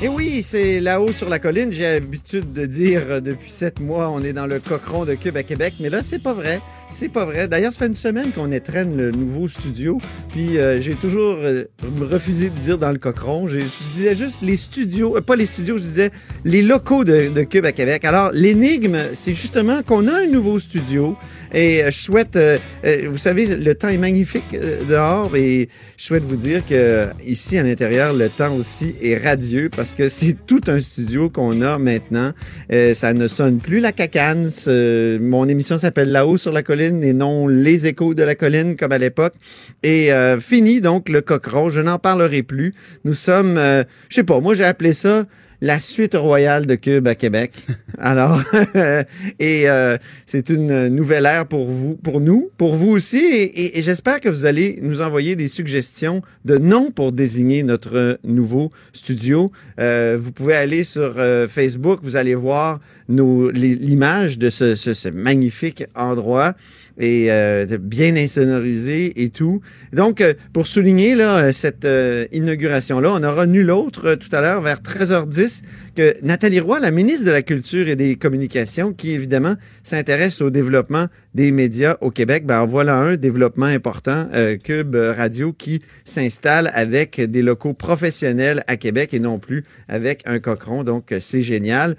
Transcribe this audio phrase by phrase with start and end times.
[0.00, 1.72] Et oui, c'est là-haut sur la colline.
[1.72, 5.36] J'ai l'habitude de dire euh, depuis sept mois, on est dans le cochon de Cube
[5.36, 5.74] à Québec.
[5.80, 6.60] Mais là, c'est pas vrai.
[6.88, 7.48] C'est pas vrai.
[7.48, 10.00] D'ailleurs, ça fait une semaine qu'on étraîne le nouveau studio.
[10.30, 11.64] Puis euh, j'ai toujours euh,
[12.00, 13.48] refusé de dire dans le cochon.
[13.48, 16.10] J'ai- Je disais juste les studios, euh, pas les studios, je disais
[16.44, 18.04] les locaux de, de Cube à Québec.
[18.04, 21.16] Alors, l'énigme, c'est justement qu'on a un nouveau studio.
[21.54, 24.56] Et euh, je souhaite, euh, euh, vous savez, le temps est magnifique
[24.88, 29.70] dehors et je souhaite vous dire que ici à l'intérieur, le temps aussi est radieux
[29.74, 32.32] parce que c'est tout un studio qu'on a maintenant.
[32.92, 34.50] Ça ne sonne plus la cacane.
[35.20, 38.92] Mon émission s'appelle Là-haut sur la colline et non Les échos de la colline comme
[38.92, 39.34] à l'époque.
[39.82, 41.70] Et fini donc le coqueron.
[41.70, 42.74] Je n'en parlerai plus.
[43.04, 45.26] Nous sommes, je sais pas, moi j'ai appelé ça
[45.60, 47.52] la suite royale de Cube à Québec.
[47.98, 48.40] Alors,
[49.40, 53.78] et euh, c'est une nouvelle ère pour vous, pour nous, pour vous aussi, et, et-
[53.78, 58.70] et j'espère que vous allez nous envoyer des suggestions de noms pour désigner notre nouveau
[58.92, 59.50] studio.
[59.80, 65.08] Euh, vous pouvez aller sur euh, Facebook, vous allez voir l'image de ce, ce- ce
[65.08, 66.54] magnifique endroit
[66.98, 69.60] et euh, bien insonorisé et tout.
[69.92, 74.40] Donc, euh, pour souligner là, cette euh, inauguration-là, on aura nul autre euh, tout à
[74.40, 75.62] l'heure vers 13h10
[75.94, 80.50] que Nathalie Roy, la ministre de la Culture et des Communications, qui évidemment s'intéresse au
[80.50, 82.46] développement des médias au Québec.
[82.46, 88.64] Ben, en voilà un développement important, euh, Cube Radio, qui s'installe avec des locaux professionnels
[88.66, 90.84] à Québec et non plus avec un cochon.
[90.84, 91.96] Donc, euh, c'est génial.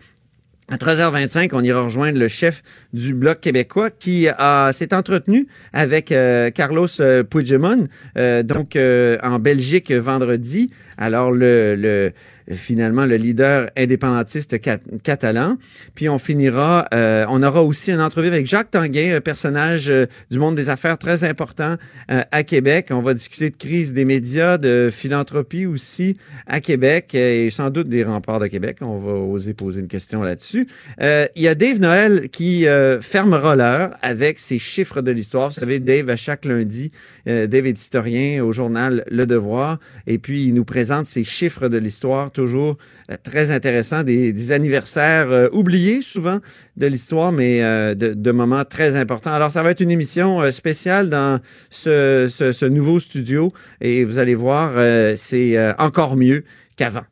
[0.72, 2.62] À 13h25, on ira rejoindre le chef
[2.94, 4.28] du Bloc québécois qui
[4.72, 7.86] s'est entretenu avec euh, Carlos euh, Puigdemont,
[8.20, 10.70] euh, donc en Belgique vendredi.
[11.00, 12.12] Alors le
[12.52, 15.58] finalement le leader indépendantiste cat- catalan.
[15.96, 20.06] Puis on finira, euh, on aura aussi une entrevue avec Jacques Tanguay, un personnage euh,
[20.32, 21.76] du monde des affaires très important
[22.12, 22.88] euh, à Québec.
[22.92, 26.18] On va discuter de crise des médias, de philanthropie aussi
[26.48, 28.78] à Québec euh, et sans doute des remparts de Québec.
[28.82, 30.68] On va oser poser une question là-dessus.
[31.00, 32.66] Il y a Dave Noël qui
[33.02, 35.50] fermera l'heure avec ses chiffres de l'histoire.
[35.50, 36.92] Vous savez, Dave, à chaque lundi,
[37.26, 41.78] Dave est historien au journal Le Devoir et puis il nous présente ses chiffres de
[41.78, 42.78] l'histoire, toujours
[43.12, 46.40] euh, très intéressant, des, anniversaires euh, oubliés souvent
[46.78, 49.34] de l'histoire, mais euh, de, moments très importants.
[49.34, 53.52] Alors, ça va être une émission spéciale dans ce, nouveau studio
[53.82, 54.72] et vous allez voir,
[55.18, 56.46] c'est encore mieux
[56.78, 57.06] qu'avant.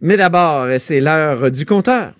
[0.00, 2.14] Mais d'abord, c'est l'heure du compteur.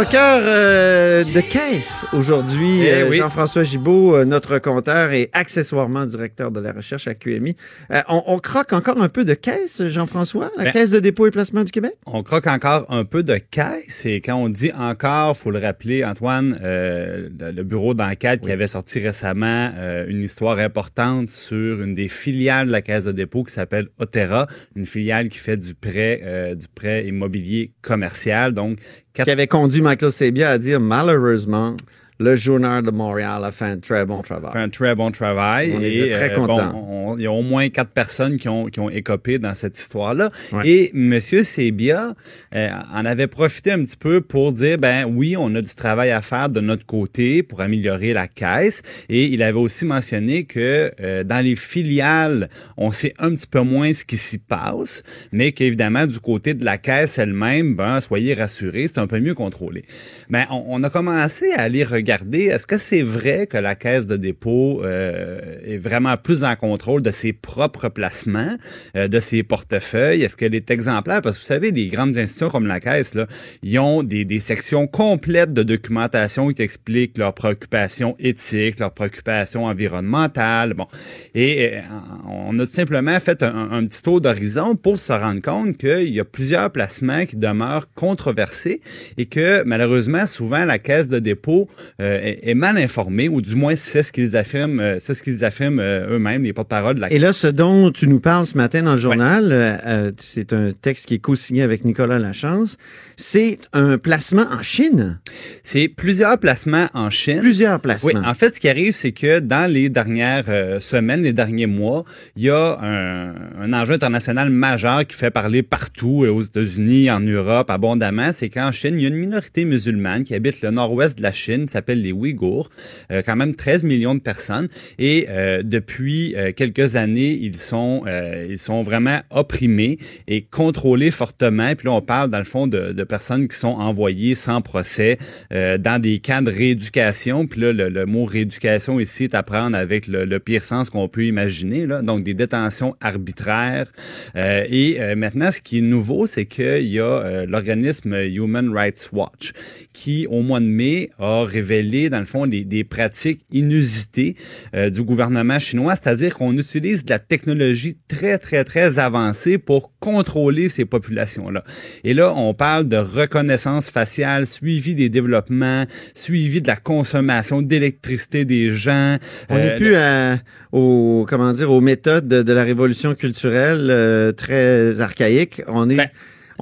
[0.00, 3.18] Croqueur euh, de caisse aujourd'hui, Eh euh, oui.
[3.18, 7.54] Jean-François Gibault, euh, notre compteur et accessoirement directeur de la recherche à QMI.
[7.90, 11.26] Euh, on, on croque encore un peu de caisse, Jean-François, la Ben- caisse de dépôt
[11.26, 11.92] et placement du Québec?
[12.06, 16.02] On croque encore un peu de caisse et quand on dit encore, faut le rappeler,
[16.02, 19.70] Antoine, euh, le, bureau d'enquête qui avait sorti récemment
[20.08, 24.46] une histoire importante sur une des filiales de la caisse de dépôt qui s'appelle Otera,
[24.76, 28.54] une filiale qui fait du prêt, du prêt immobilier commercial.
[28.54, 28.78] Donc,
[29.14, 31.76] Qui avait conduit Michael Sabia à dire malheureusement,
[32.20, 34.52] le Journal de Montréal a fait un très bon travail.
[34.52, 35.72] fait un très bon travail.
[35.74, 36.74] On et est très bon, contents.
[36.74, 39.76] on- il y a au moins quatre personnes qui ont, qui ont écopé dans cette
[39.76, 40.30] histoire-là.
[40.52, 40.68] Ouais.
[40.68, 42.14] Et Monsieur Sebia
[42.54, 46.10] euh, en avait profité un petit peu pour dire, ben oui, on a du travail
[46.10, 48.82] à faire de notre côté pour améliorer la caisse.
[49.08, 53.62] Et il avait aussi mentionné que euh, dans les filiales, on sait un petit peu
[53.62, 55.02] moins ce qui s'y passe,
[55.32, 59.34] mais qu'évidemment, du côté de la caisse elle-même, ben, soyez rassurés, c'est un peu mieux
[59.34, 59.84] contrôlé.
[60.28, 64.06] Ben, on, on a commencé à aller regarder, est-ce que c'est vrai que la caisse
[64.06, 68.56] de dépôt euh, est vraiment plus en contrôle de ses propres placements,
[68.96, 70.22] euh, de ses portefeuilles?
[70.22, 71.22] Est-ce qu'elle est exemplaire?
[71.22, 73.26] Parce que vous savez, les grandes institutions comme la caisse, là,
[73.62, 79.64] ils ont des, des sections complètes de documentation qui expliquent leurs préoccupations éthiques, leurs préoccupations
[79.64, 80.74] environnementales.
[80.74, 80.86] Bon.
[81.34, 81.80] Et euh,
[82.28, 86.10] on a tout simplement fait un, un petit tour d'horizon pour se rendre compte qu'il
[86.10, 88.80] y a plusieurs placements qui demeurent controversés
[89.16, 91.68] et que malheureusement, souvent, la caisse de dépôt
[92.00, 95.44] est, est mal informée, ou du moins c'est ce qu'ils affirment, euh, c'est ce qu'ils
[95.44, 98.56] affirment euh, eux-mêmes, les porte-parole de la Et là, ce dont tu nous parles ce
[98.56, 102.76] matin dans le journal, euh, euh, c'est un texte qui est co-signé avec Nicolas Lachance.
[103.16, 105.20] C'est un placement en Chine.
[105.62, 107.40] C'est plusieurs placements en Chine.
[107.40, 108.12] Plusieurs placements.
[108.14, 111.66] Oui, en fait, ce qui arrive, c'est que dans les dernières euh, semaines, les derniers
[111.66, 112.04] mois,
[112.36, 117.10] il y a un, un enjeu international majeur qui fait parler partout, euh, aux États-Unis,
[117.10, 118.32] en Europe, abondamment.
[118.32, 121.32] C'est qu'en Chine, il y a une minorité musulmane qui habite le nord-ouest de la
[121.32, 122.70] Chine, qui les Ouïghours,
[123.10, 124.68] euh, quand même 13 millions de personnes.
[124.98, 128.04] Et euh, depuis euh, quelques années, ils sont,
[128.48, 131.74] ils sont vraiment opprimés et contrôlés fortement.
[131.74, 135.18] Puis là, on parle, dans le fond, de, de personnes qui sont envoyées sans procès
[135.50, 137.46] dans des camps de rééducation.
[137.46, 141.08] Puis là, le, le mot rééducation ici est à prendre avec le, pire sens qu'on
[141.08, 141.86] peut imaginer.
[142.02, 143.92] Donc, des détentions arbitraires.
[144.36, 149.52] Et maintenant, ce qui est nouveau, c'est qu'il y a l'organisme Human Rights Watch
[149.92, 151.69] qui, au mois de mai, a révélé,
[152.10, 154.34] dans le fond, des, des pratiques inusitées
[154.74, 159.92] euh, du gouvernement chinois, c'est-à-dire qu'on utilise de la technologie très, très, très avancée pour
[160.00, 161.62] contrôler ces populations-là.
[162.02, 165.84] Et là, on parle de reconnaissance faciale, suivi des développements,
[166.14, 169.16] suivi de la consommation d'électricité des gens.
[169.48, 170.38] On n'est Euh, plus à,
[170.72, 175.62] aux, comment dire, aux méthodes de, de la révolution culturelle euh, très archaïques.
[175.68, 176.08] On est, Ben-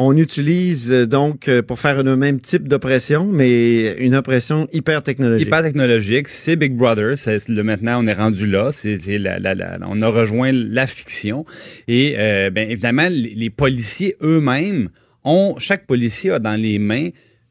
[0.00, 5.02] on utilise euh, donc euh, pour faire le même type d'oppression, mais une oppression hyper
[5.02, 5.48] technologique.
[5.48, 6.28] hyper technologique.
[6.28, 7.18] C'est Big Brother.
[7.18, 8.70] C'est le maintenant on est rendu là.
[8.70, 8.96] C'est
[9.86, 11.44] on a rejoint la fiction.
[11.88, 14.88] Et euh, ben évidemment les policiers eux-mêmes
[15.24, 17.08] ont chaque policier a dans les mains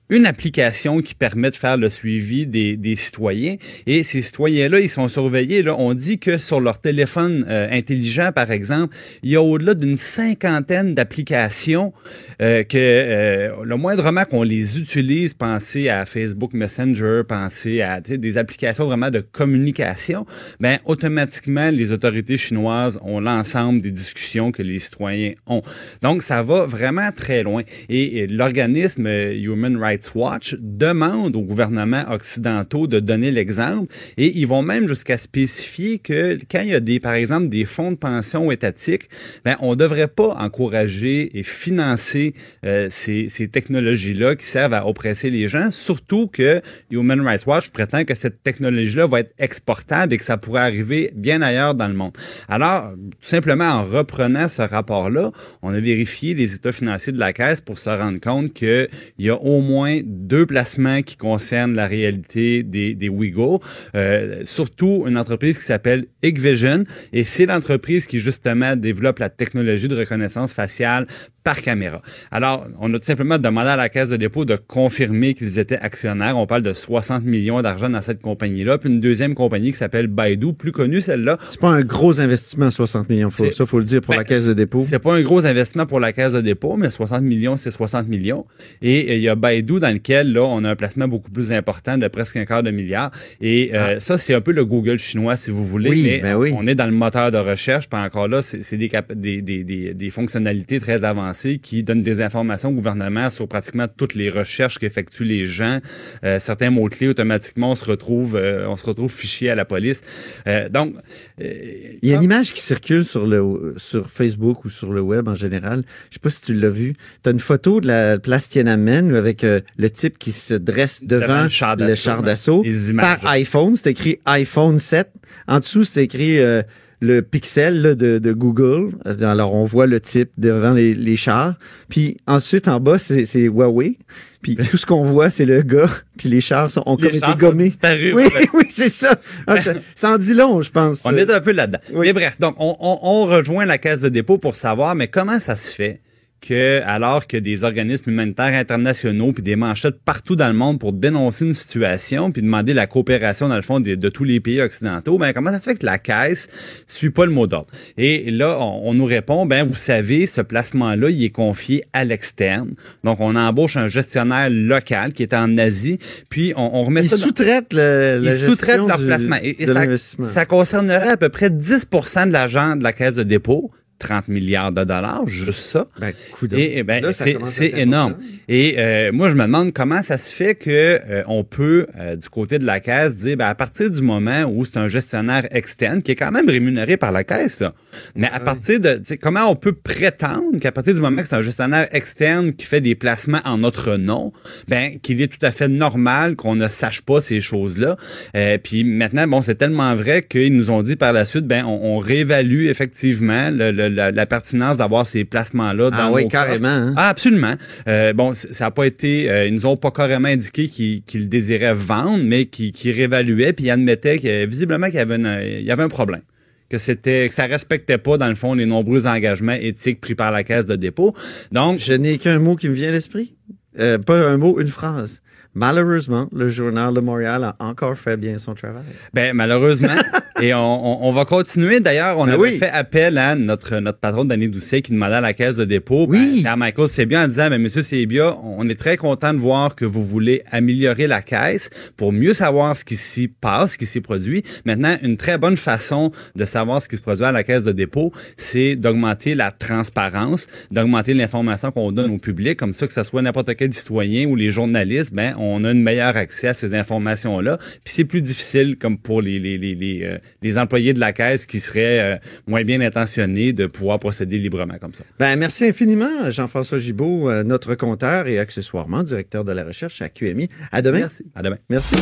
[0.09, 3.55] une application qui permet de faire le suivi des, des citoyens.
[3.85, 5.63] Et ces citoyens-là, ils sont surveillés.
[5.63, 5.75] Là.
[5.77, 9.97] On dit que sur leur téléphone euh, intelligent, par exemple, il y a au-delà d'une
[9.97, 11.93] cinquantaine d'applications
[12.41, 18.37] euh, que euh, le moindrement qu'on les utilise, pensez à Facebook Messenger, pensez à des
[18.37, 20.25] applications vraiment de communication,
[20.59, 25.63] ben automatiquement les autorités chinoises ont l'ensemble des discussions que les citoyens ont.
[26.01, 27.63] Donc ça va vraiment très loin.
[27.89, 34.37] Et, et l'organisme euh, Human Rights Watch demande aux gouvernements occidentaux de donner l'exemple et
[34.37, 37.91] ils vont même jusqu'à spécifier que quand il y a des, par exemple, des fonds
[37.91, 39.09] de pension étatiques,
[39.45, 42.33] ben on devrait pas encourager et financer
[42.65, 46.61] euh, ces, ces technologies-là qui servent à oppresser les gens, surtout que
[46.91, 51.11] Human Rights Watch prétend que cette technologie-là va être exportable et que ça pourrait arriver
[51.15, 52.13] bien ailleurs dans le monde.
[52.47, 57.33] Alors, tout simplement en reprenant ce rapport-là, on a vérifié les états financiers de la
[57.33, 58.89] Caisse pour se rendre compte qu'il
[59.19, 63.61] y a au moins deux placements qui concernent la réalité des, des Ouïghours,
[63.95, 69.87] euh, surtout une entreprise qui s'appelle Hikvision, et c'est l'entreprise qui justement développe la technologie
[69.87, 71.07] de reconnaissance faciale
[71.47, 72.01] par caméra.
[72.29, 75.77] Alors, on a tout simplement demandé à la Caisse de dépôt de confirmer qu'ils étaient
[75.77, 76.37] actionnaires.
[76.37, 78.77] On parle de 60 millions d'argent dans cette compagnie-là.
[78.77, 81.37] Puis une deuxième compagnie qui s'appelle Baidu, plus connue celle-là.
[81.49, 83.29] C'est pas un gros investissement, 60 millions.
[83.29, 84.81] Faut, ça, faut le dire pour Ben, la caisse de dépôt.
[84.81, 88.09] C'est pas un gros investissement pour la Caisse de dépôt, mais 60 millions, c'est 60
[88.09, 88.45] millions.
[88.81, 91.97] Et il y a Baidu dans lequel, là, on a un placement beaucoup plus important
[91.97, 93.11] de presque un quart de milliard.
[93.41, 95.89] Et euh, ça, c'est un peu le Google chinois, si vous voulez.
[95.89, 95.93] Ah.
[95.93, 96.51] Oui, mais ben oui.
[96.55, 97.89] on est dans le moteur de recherche.
[97.89, 102.69] Puis encore là, c'est des, des, des, des fonctionnalités très avancées qui donnent des informations
[102.69, 105.79] au gouvernement sur pratiquement toutes les recherches qu'effectuent les gens.
[106.23, 110.01] Euh, certains mots-clés, automatiquement, on se retrouve, euh, on se retrouve fichier à la police.
[110.47, 110.93] Euh, donc,
[111.41, 111.53] euh,
[112.01, 115.27] Il y a une image qui circule sur le sur Facebook ou sur le web
[115.27, 115.83] en général.
[116.09, 116.93] Je sais pas si tu l'as vu.
[117.23, 121.03] Tu as une photo de la place Tiananmen avec euh, le type qui se dresse
[121.03, 123.75] devant, Devant le char le d'assaut, char par iPhone.
[123.75, 125.09] C'est écrit iPhone 7.
[125.47, 126.63] En dessous, c'est écrit euh,
[126.99, 128.93] le pixel là, de, de Google.
[129.21, 131.55] Alors, on voit le type devant les, les chars.
[131.89, 133.99] Puis ensuite, en bas, c'est Huawei.
[134.41, 135.89] Puis tout ce qu'on voit, c'est le gars.
[136.17, 137.63] Puis les chars sont, ont les comme chars été sont gommés.
[137.65, 138.13] disparus.
[138.15, 138.47] Oui, Ouais.
[138.55, 139.15] oui, c'est ça.
[139.45, 139.73] Ah, ça.
[139.93, 141.01] Ça en dit long, je pense.
[141.05, 141.79] On est un peu là-dedans.
[141.93, 142.07] Oui.
[142.07, 145.39] Mais bref, donc on, on- on rejoint la caisse de dépôt pour savoir, mais comment
[145.39, 146.01] ça se fait
[146.39, 150.93] que, alors que des organismes humanitaires internationaux puis des manchettes partout dans le monde pour
[150.93, 154.61] dénoncer une situation puis demander la coopération dans le fond de, de tous les pays
[154.61, 156.47] occidentaux, ben comment ça se fait que la caisse
[156.85, 157.67] suit pas le mot d'ordre?
[157.97, 162.03] Et là, on, on nous répond, ben vous savez, ce placement-là, il est confié à
[162.05, 162.73] l'externe.
[163.03, 167.07] Donc on embauche un gestionnaire local qui est en Asie, puis on, on remet Ils
[167.09, 167.17] ça.
[167.17, 169.37] sous-traitent le, ils sous-traitent leur du- placement.
[169.41, 173.15] Et, et de ça, ça concernerait à peu près 10% de l'argent de la caisse
[173.15, 175.87] de dépôt 30 milliards de dollars, juste ça.
[175.99, 176.13] Ben.
[176.51, 178.11] Et, et ben, c'est énorme.
[178.11, 178.27] important.
[178.47, 182.15] Et euh, moi, je me demande comment ça se fait que euh, on peut, euh,
[182.15, 185.47] du côté de la caisse, dire ben, à partir du moment où c'est un gestionnaire
[185.51, 187.73] externe qui est quand même rémunéré par la caisse, là,
[188.15, 191.41] mais à partir de, comment on peut prétendre qu'à partir du moment que c'est un
[191.41, 194.31] gestionnaire externe qui fait des placements en notre nom,
[194.67, 197.97] ben qu'il est tout à fait normal qu'on ne sache pas ces choses-là.
[198.35, 201.65] Euh, puis maintenant, bon, c'est tellement vrai qu'ils nous ont dit par la suite, ben
[201.65, 206.27] on, on réévalue effectivement le- le- la, la pertinence d'avoir ces placements-là dans Ah oui,
[206.27, 206.67] carrément.
[206.67, 206.93] hein.
[206.97, 207.53] Ah, absolument.
[207.87, 209.29] Euh, bon, ça n'a pas été.
[209.29, 213.71] euh, ils nous ont pas carrément indiqué qu'ils désiraient vendre, mais qu'ils réévaluaient puis ils
[213.71, 216.21] admettaient que visiblement qu'il y avait, une- il y avait un problème.
[216.69, 220.31] Que c'était que ça respectait pas, dans le fond, les nombreux engagements éthiques pris par
[220.31, 221.13] la caisse de dépôt.
[221.51, 223.35] Donc, Je n'ai qu'un mot qui me vient à l'esprit.
[223.79, 225.21] Euh, pas un mot, une phrase.
[225.61, 228.83] Malheureusement, le journal de Montréal a encore fait bien son travail.
[229.15, 229.95] Ben malheureusement,
[230.41, 231.79] et on, on- on va continuer.
[231.79, 232.57] D'ailleurs, on Ben avait oui.
[232.59, 236.05] fait appel à notre notre patron Danny Doucet qui demandait à la caisse de dépôt,
[236.07, 236.41] Oui.
[236.43, 239.73] ben, à Michael Sebia en disant, ben Monsieur Sebia, on est très content de voir
[239.75, 243.87] que vous voulez améliorer la caisse pour mieux savoir ce qui s'y passe, ce qui
[243.87, 244.43] s'y produit.
[244.63, 247.71] Maintenant, une très bonne façon de savoir ce qui se produit à la caisse de
[247.71, 253.01] dépôt, c'est d'augmenter la transparence, d'augmenter l'information qu'on donne au public, comme ça que ce
[253.01, 256.73] soit n'importe quel citoyen ou les journalistes, ben on a un meilleur accès à ces
[256.73, 257.57] informations-là.
[257.83, 261.13] Puis c'est plus difficile, comme pour les les les les, euh, les employés de la
[261.13, 265.03] caisse qui seraient euh, moins bien intentionnés, de pouvoir procéder librement comme ça.
[265.19, 270.09] Ben, merci infiniment, Jean-François Gibault, euh, notre compteur et accessoirement directeur de la recherche à
[270.09, 270.49] QMI.
[270.71, 270.99] À demain.
[270.99, 271.25] Merci.
[271.35, 271.57] À demain.
[271.69, 271.95] Merci.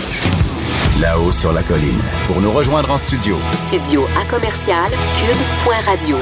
[1.02, 2.00] Là-haut sur la colline.
[2.28, 6.18] Pour nous rejoindre en studio, Studio à commercial cube.radio.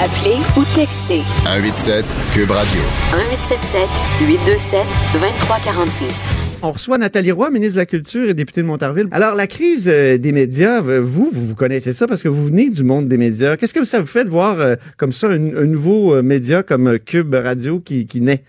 [0.00, 2.80] Appelez ou textez 187 Cube Radio.
[3.10, 3.88] 1877
[4.28, 6.14] 827 2346.
[6.62, 9.08] On reçoit Nathalie Roy, ministre de la Culture et députée de Montarville.
[9.10, 12.70] Alors, la crise euh, des médias, vous, vous, vous connaissez ça parce que vous venez
[12.70, 13.56] du monde des médias.
[13.56, 16.62] Qu'est-ce que ça vous fait de voir euh, comme ça un, un nouveau euh, média
[16.62, 18.44] comme Cube Radio qui, qui naît?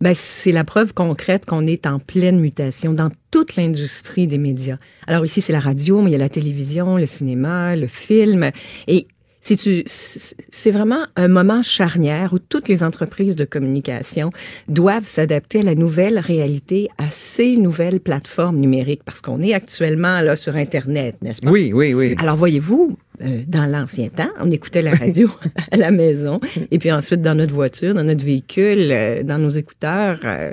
[0.00, 4.78] Ben, c'est la preuve concrète qu'on est en pleine mutation dans toute l'industrie des médias.
[5.06, 8.52] Alors ici, c'est la radio, mais il y a la télévision, le cinéma, le film.
[8.86, 9.06] Et
[9.40, 14.30] c'est vraiment un moment charnière où toutes les entreprises de communication
[14.68, 20.20] doivent s'adapter à la nouvelle réalité, à ces nouvelles plateformes numériques, parce qu'on est actuellement
[20.20, 21.50] là sur Internet, n'est-ce pas?
[21.50, 22.14] Oui, oui, oui.
[22.18, 25.30] Alors, voyez-vous, euh, dans l'ancien temps, on écoutait la radio
[25.70, 26.40] à la maison,
[26.70, 30.18] et puis ensuite dans notre voiture, dans notre véhicule, euh, dans nos écouteurs.
[30.24, 30.52] euh,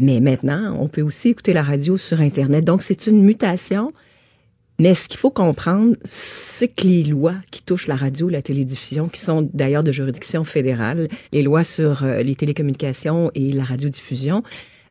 [0.00, 2.64] mais maintenant, on peut aussi écouter la radio sur Internet.
[2.64, 3.90] Donc, c'est une mutation.
[4.80, 9.08] Mais ce qu'il faut comprendre, c'est que les lois qui touchent la radio, la télédiffusion,
[9.08, 14.44] qui sont d'ailleurs de juridiction fédérale, les lois sur euh, les télécommunications et la radiodiffusion,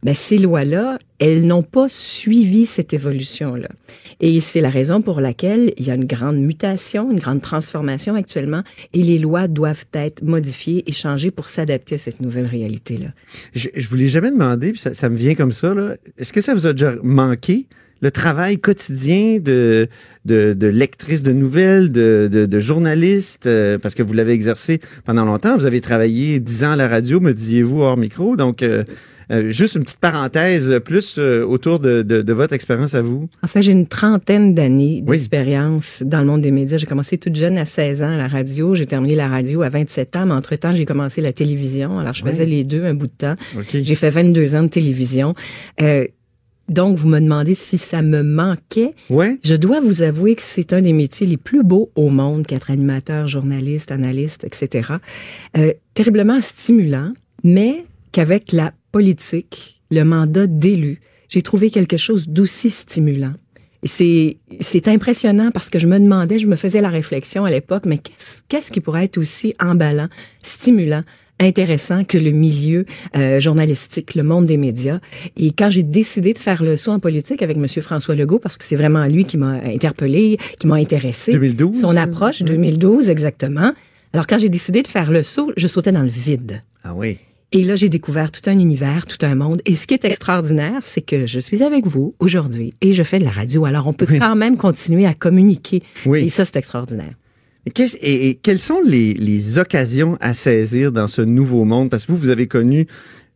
[0.03, 3.69] ben, ces lois-là, elles n'ont pas suivi cette évolution-là.
[4.19, 8.13] Et c'est la raison pour laquelle il y a une grande mutation, une grande transformation
[8.15, 8.63] actuellement,
[8.93, 13.07] et les lois doivent être modifiées et changées pour s'adapter à cette nouvelle réalité-là.
[13.55, 15.73] Je, je vous l'ai jamais demandé, puis ça, ça me vient comme ça.
[16.17, 17.67] Est-ce que ça vous a déjà manqué?
[18.01, 19.87] Le travail quotidien de,
[20.25, 24.79] de, de lectrice de nouvelles, de, de, de journaliste, euh, parce que vous l'avez exercé
[25.05, 25.57] pendant longtemps.
[25.57, 28.35] Vous avez travaillé dix ans à la radio, me disiez-vous, hors micro.
[28.35, 28.83] Donc, euh,
[29.29, 33.27] euh, juste une petite parenthèse plus euh, autour de, de, de votre expérience à vous.
[33.43, 35.17] En fait, j'ai une trentaine d'années Oui.
[35.17, 36.77] d'expérience dans le monde des médias.
[36.77, 38.73] J'ai commencé toute jeune à 16 ans à la radio.
[38.73, 41.99] J'ai terminé la radio à 27 ans, mais entre-temps, j'ai commencé la télévision.
[41.99, 43.35] Alors, je faisais les deux un bout de temps.
[43.57, 43.67] OK.
[43.83, 45.35] J'ai fait 22 ans de télévision.
[45.81, 46.05] Euh,
[46.69, 48.93] donc, vous me demandez si ça me manquait.
[49.09, 49.39] Ouais.
[49.43, 52.71] Je dois vous avouer que c'est un des métiers les plus beaux au monde qu'être
[52.71, 54.95] animateur, journaliste, analyste, etc.
[55.55, 62.69] Euh, terriblement stimulant, mais qu'avec la politique, le mandat d'élu, j'ai trouvé quelque chose d'aussi
[62.69, 63.33] stimulant.
[63.83, 67.85] Et c'est, impressionnant parce que je me demandais, je me faisais la réflexion à l'époque,
[67.85, 70.07] mais qu'est-ce, qu'est-ce qui pourrait être aussi emballant,
[70.41, 71.03] stimulant,
[71.39, 74.99] intéressant que le milieu euh, journalistique, le monde des médias.
[75.37, 78.57] Et quand j'ai décidé de faire le saut en politique avec Monsieur François Legault, parce
[78.57, 81.31] que c'est vraiment lui qui m'a interpellé, qui m'a intéressé.
[81.33, 83.73] 2012, Son approche, 2012 exactement.
[84.13, 86.61] Alors quand j'ai décidé de faire le saut, je sautais dans le vide.
[86.83, 87.17] Ah oui.
[87.53, 89.61] Et là, j'ai découvert tout un univers, tout un monde.
[89.65, 93.19] Et ce qui est extraordinaire, c'est que je suis avec vous aujourd'hui et je fais
[93.19, 93.63] de la radio.
[93.63, 94.19] Alors, on peut Oui.
[94.19, 95.81] quand même continuer à communiquer.
[96.05, 96.25] Oui.
[96.25, 97.13] Et ça, c'est extraordinaire.
[97.67, 101.89] Et, qu'est-ce- et- et quelles sont les, les occasions à saisir dans ce nouveau monde?
[101.89, 102.87] Parce que vous, vous avez connu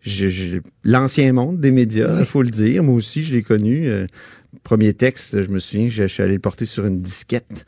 [0.04, 2.82] je- je- l'ancien monde des médias, il faut le dire.
[2.82, 3.88] Moi aussi, je l'ai connu.
[3.88, 4.06] Euh,
[4.64, 7.66] premier texte, je me souviens, je, je suis allé le porter sur une disquette.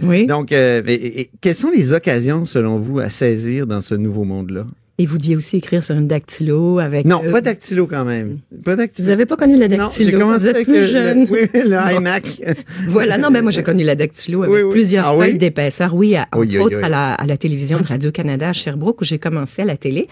[0.00, 0.26] Oui.
[0.34, 3.94] Donc, euh, et- et- et quelles sont les occasions, selon vous, à saisir dans ce
[3.96, 4.66] nouveau monde-là?
[4.96, 7.04] Et vous deviez aussi écrire sur une dactylo avec.
[7.04, 8.38] Non, euh, pas dactylo quand même.
[8.64, 9.04] Pas dactylo.
[9.06, 10.10] Vous n'avez pas connu la Non, dactylo?
[10.10, 11.24] j'ai commencé vous êtes avec plus le, jeune.
[11.24, 12.24] le- oui, le iMac.
[12.88, 14.70] Voilà, non, mais moi j'ai connu la dactylo avec Oui, oui.
[14.70, 15.26] plusieurs Ah oui?
[15.26, 15.94] feuilles d'épaisseur.
[15.96, 16.84] Oui, à- entre autres oui.
[16.84, 20.06] À, la, à la télévision de Radio-Canada à Sherbrooke où j'ai commencé à la télé.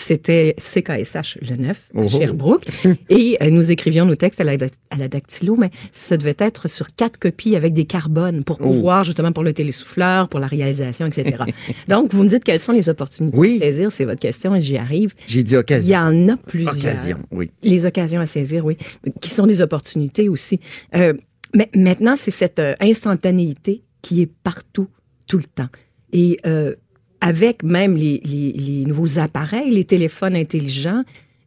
[0.00, 2.08] C'était CKSH le 9 à Oh.
[2.08, 2.62] Sherbrooke.
[3.10, 4.52] Et euh, nous écrivions nos textes à la,
[4.90, 8.64] à la dactylo, mais ça devait être sur quatre copies avec des carbones pour Oh.
[8.64, 11.38] pouvoir, justement, pour le télésouffleur, pour la réalisation, etc.
[11.88, 13.58] Donc, vous me dites quelles sont les opportunités Oui.
[13.58, 15.14] de saisir, c'est votre question et j'y arrive.
[15.26, 15.96] J'ai dit Il y occasion.
[15.98, 16.76] en a plusieurs.
[16.76, 17.50] Occasion, oui.
[17.64, 18.76] Les occasions à saisir, oui,
[19.20, 20.60] qui sont des opportunités aussi.
[20.94, 21.12] Euh,
[21.56, 24.86] mais maintenant, c'est cette euh, instantanéité qui est partout,
[25.26, 25.68] tout le temps.
[26.12, 26.76] Et euh,
[27.20, 31.02] avec même les, les, les nouveaux appareils, les téléphones intelligents,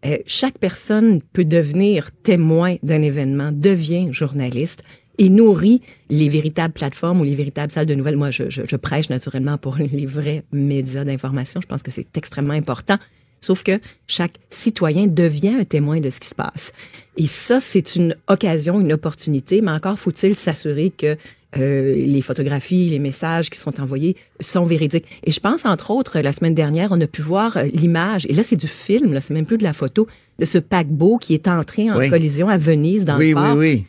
[0.06, 4.84] euh, chaque personne peut devenir témoin d'un événement, devient journaliste
[5.18, 8.18] et nourrit les véritables plateformes ou les véritables salles de nouvelles.
[8.18, 11.62] Moi, je, je, je prêche naturellement pour les vrais médias d'information.
[11.62, 12.98] Je pense que c'est extrêmement important.
[13.40, 16.72] Sauf que chaque citoyen devient un témoin de ce qui se passe.
[17.18, 21.18] Et ça, c'est une occasion, une opportunité, mais encore faut-il s'assurer que
[21.58, 25.06] euh, les photographies, les messages qui sont envoyés sont véridiques.
[25.24, 28.34] Et je pense, entre autres, la semaine dernière, on a pu voir euh, l'image, et
[28.34, 30.08] là, c'est du film, là, c'est même plus de la photo,
[30.40, 32.10] de ce paquebot qui est entré en Oui.
[32.10, 33.56] collision à Venise, dans Oui, le port.
[33.58, 33.86] oui, oui.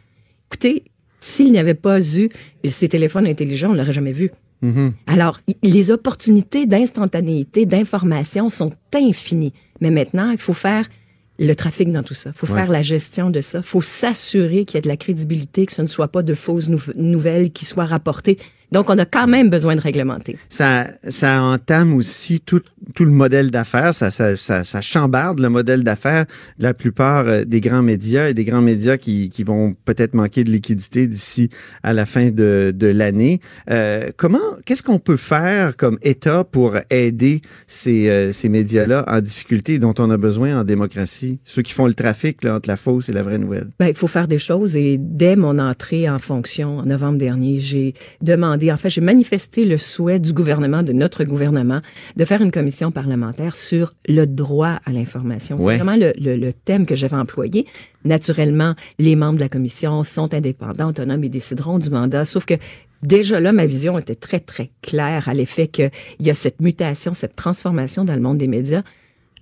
[0.50, 0.82] Écoutez,
[1.20, 2.28] s'il n'y avait pas eu
[2.66, 4.30] ces téléphones intelligents, on l'aurait jamais vu.
[4.60, 4.92] Mhm.
[5.06, 9.52] Alors, les opportunités d'instantanéité, d'information sont infinies.
[9.80, 10.86] Mais maintenant, il faut faire
[11.46, 12.30] le trafic dans tout ça.
[12.34, 12.60] Il faut Ouais.
[12.60, 13.58] faire la gestion de ça.
[13.58, 16.34] Il faut s'assurer qu'il y a de la crédibilité, que ce ne soit pas de
[16.34, 18.38] fausses nou- nouvelles qui soient rapportées.
[18.72, 20.38] Donc, on a quand même besoin de réglementer.
[20.48, 22.62] Ça, ça entame aussi tout,
[22.94, 23.94] tout le modèle d'affaires.
[23.94, 26.24] Ça, ça, ça, ça chambarde le modèle d'affaires
[26.58, 30.14] de la plupart euh, des grands médias et des grands médias qui, qui vont peut-être
[30.14, 31.50] manquer de liquidité d'ici
[31.82, 33.40] à la fin de, de l'année.
[33.70, 39.20] Euh, comment, qu'est-ce qu'on peut faire comme État pour aider ces, euh, ces médias-là en
[39.20, 41.40] difficulté dont on a besoin en démocratie?
[41.44, 43.68] Ceux qui font le trafic là, entre la fausse et la vraie nouvelle.
[43.78, 47.58] Ben, il faut faire des choses et dès mon entrée en fonction en novembre dernier,
[47.60, 51.80] j'ai demandé, en fait, j'ai manifesté le souhait du gouvernement, de notre gouvernement,
[52.16, 55.56] de faire une commission parlementaire sur le droit à l'information.
[55.56, 55.78] Ouais.
[55.78, 57.66] C'est vraiment le, le- le thème que j'avais employé.
[58.04, 62.54] Naturellement, les membres de la commission sont indépendants, autonomes et décideront du mandat, sauf que
[63.02, 65.90] Déjà là, ma vision était très, très claire à l'effet qu'il
[66.20, 68.82] y a cette mutation, cette transformation dans le monde des médias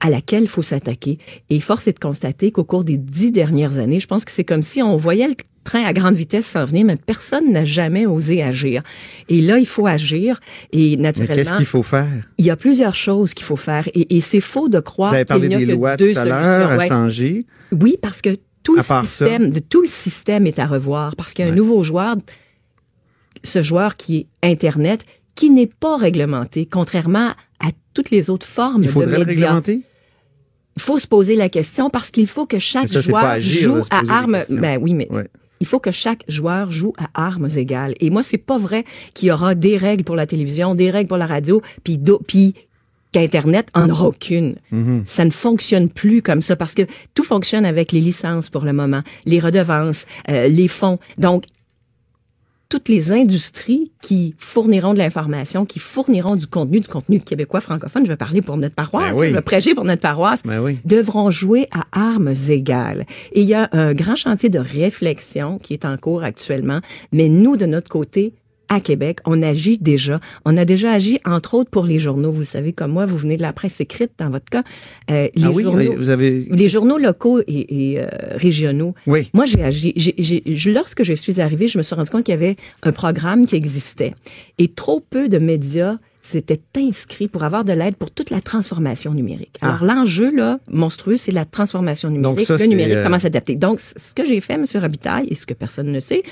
[0.01, 1.19] à laquelle il faut s'attaquer.
[1.51, 4.45] Et force est de constater qu'au cours des dix dernières années, je pense que c'est
[4.45, 8.07] comme si on voyait le train à grande vitesse s'en venir, mais personne n'a jamais
[8.07, 8.83] osé agir.
[9.29, 10.41] Et là, il faut agir.
[10.73, 12.09] Et naturellement, qu'est-ce qu'il faut faire?
[12.39, 13.89] il y a plusieurs choses qu'il faut faire.
[13.95, 16.37] Et, et c'est faux de croire qu'il n'y a des que lois deux tout solutions.
[16.39, 16.89] à Ouais.
[16.89, 17.47] changer.
[17.73, 19.03] Oui, parce que tout le ça.
[19.03, 22.17] système, de tout le système est à revoir parce qu'il y a un nouveau joueur,
[23.43, 28.85] ce joueur qui est Internet, qui n'est pas réglementé, contrairement à toutes les autres formes
[28.85, 29.25] Il de le médias.
[29.25, 29.81] réglementer?
[30.77, 33.83] Il faut se poser la question parce qu'il faut que chaque ça, joueur agir, joue
[33.91, 34.39] à armes.
[34.51, 35.27] Ben oui, mais Ouais.
[35.61, 37.95] Il faut que chaque joueur joue à armes égales.
[38.01, 41.09] Et moi, c'est pas vrai qu'il y aura des règles pour la télévision, des règles
[41.09, 42.55] pour la radio, puis puis
[43.13, 44.57] qu'Internet en aura aucune.
[44.71, 45.03] Mhm.
[45.05, 46.83] Ça ne fonctionne plus comme ça parce que
[47.15, 50.99] tout fonctionne avec les licences pour le moment, les redevances, euh, les fonds.
[51.19, 51.45] Donc,
[52.71, 58.05] toutes les industries qui fourniront de l'information, qui fourniront du contenu, du contenu québécois francophone,
[58.07, 59.29] je vais parler pour notre paroisse, Ben oui.
[59.29, 60.79] je vais prêcher pour notre paroisse, Ben oui.
[60.85, 63.05] devront jouer à armes égales.
[63.33, 66.81] Et il y a un grand chantier de réflexion qui est en cours actuellement,
[67.13, 68.33] mais nous, de notre côté,
[68.71, 70.21] à Québec, on agit déjà.
[70.47, 72.31] On a déjà agi, entre autres, pour les journaux.
[72.31, 74.63] Vous savez, comme moi, vous venez de la presse écrite, dans votre cas.
[75.11, 76.47] Euh, les, ah oui, journaux, vous avez...
[76.49, 78.07] les journaux locaux et, et, euh,
[78.37, 78.95] régionaux.
[79.09, 79.29] Oui.
[79.35, 79.93] Moi, j'ai agi.
[80.67, 83.57] lorsque je suis arrivée, je me suis rendu compte qu'il y avait un programme qui
[83.57, 84.15] existait.
[84.59, 89.13] Et trop peu de médias s'étaient inscrits pour avoir de l'aide pour toute la transformation
[89.15, 89.57] numérique.
[89.61, 89.75] Ah.
[89.75, 93.57] Alors, l'enjeu, là, monstrueux, c'est la transformation numérique, ça, le numérique, euh, comment s'adapter.
[93.57, 94.65] Donc, ce que j'ai fait, M.
[94.75, 96.23] Robitaille, et ce que personne ne sait,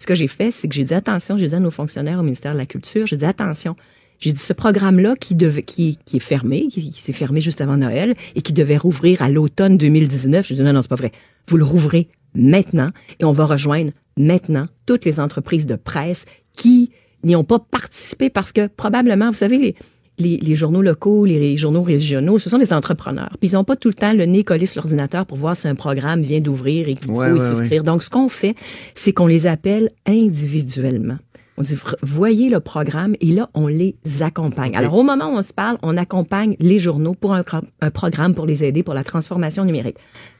[0.00, 2.22] ce que j'ai fait, c'est que j'ai dit attention, j'ai dit à nos fonctionnaires au
[2.22, 3.76] ministère de la Culture, j'ai dit attention,
[4.18, 8.40] j'ai dit ce programme-là qui, est fermé, qui, qui s'est fermé juste avant Noël et
[8.40, 11.12] qui devait rouvrir à l'automne 2019, j'ai dit non, non, c'est pas vrai.
[11.48, 16.24] Vous le rouvrez maintenant et on va rejoindre maintenant toutes les entreprises de presse
[16.56, 16.90] qui
[17.22, 19.76] n'y ont pas participé parce que probablement, vous savez, les,
[20.20, 23.30] les, les journaux locaux, les journaux régionaux, ce sont des entrepreneurs.
[23.40, 25.66] Puis ils n'ont pas tout le temps le nez collé sur l'ordinateur pour voir si
[25.68, 27.82] un programme vient d'ouvrir et qu'il Ouais, faut y ouais, souscrire.
[27.82, 28.54] Donc, ce qu'on fait,
[28.94, 31.16] c'est qu'on les appelle individuellement.
[31.56, 34.74] On dit, voyez le programme et là, on les accompagne.
[34.76, 37.42] Alors, au moment où on se parle, on accompagne les journaux pour un
[37.90, 39.96] programme pour les aider pour la transformation numérique.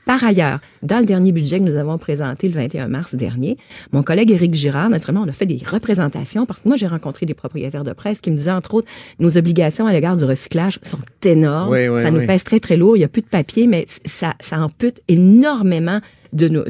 [0.06, 3.58] Par ailleurs, dans le dernier budget que nous avons présenté le 21 mars dernier,
[3.92, 7.26] mon collègue Éric Girard, naturellement, on a fait des représentations parce que moi, j'ai rencontré
[7.26, 10.78] des propriétaires de presse qui me disaient, entre autres, nos obligations à l'égard du recyclage
[10.82, 11.70] sont énormes.
[11.70, 12.26] Oui, oui, ça nous oui.
[12.26, 12.96] pèse très, très lourd.
[12.96, 16.00] Il n'y a plus de papier, mais ça, ça ampute énormément
[16.32, 16.64] de nos,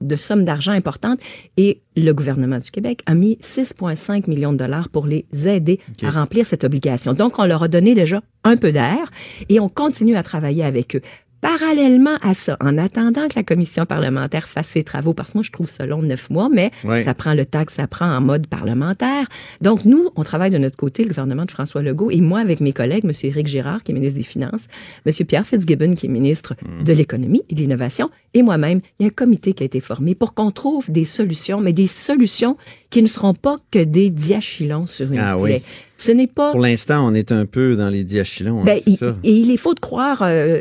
[0.00, 1.18] de sommes d'argent importantes
[1.56, 6.10] et le gouvernement du Québec a mis 6,5 millions de dollars pour les aider à
[6.10, 7.14] remplir cette obligation.
[7.14, 9.10] Donc, on leur a donné déjà un peu d'air
[9.48, 11.00] et on continue à travailler avec eux.
[11.40, 15.42] Parallèlement à ça, en attendant que la commission parlementaire fasse ses travaux, parce que moi,
[15.42, 16.70] je trouve ça long neuf mois, mais
[17.04, 19.26] ça prend le temps que ça prend en mode parlementaire.
[19.60, 22.60] Donc, nous, on travaille de notre côté, le gouvernement de François Legault, et moi, avec
[22.60, 23.12] mes collègues, M.
[23.22, 24.66] Éric Girard, qui est ministre des Finances,
[25.04, 25.12] M.
[25.26, 29.08] Pierre Fitzgibbon, qui est ministre de l'Économie et de l'Innovation, et moi-même, il y a
[29.08, 32.56] un comité qui a été formé pour qu'on trouve des solutions, mais des solutions
[32.96, 35.50] qui ne seront pas que des diachylons sur une Ah oui.
[35.50, 35.62] plaie.
[35.98, 38.60] Ce n'est pas Pour l'instant, on est un peu dans les diachylons.
[38.62, 39.14] hein, ben, il- ça.
[39.22, 40.60] et il est faux de croire euh,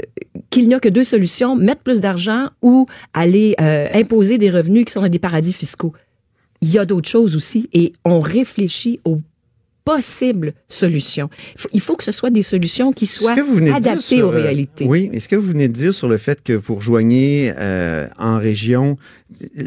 [0.50, 4.84] qu'il n'y a que deux solutions, mettre plus d'argent ou aller euh, imposer des revenus
[4.84, 5.93] qui sont dans des paradis fiscaux.
[6.62, 9.21] Il y a d'autres choses aussi et on réfléchit aux
[9.86, 11.30] possibles solutions.
[11.71, 13.36] Il faut, que ce soit des solutions qui soient
[13.74, 14.86] adaptées sur, aux euh, réalités.
[14.88, 18.38] Oui, est-ce que vous venez de dire sur le fait que vous rejoignez euh, en
[18.39, 18.98] région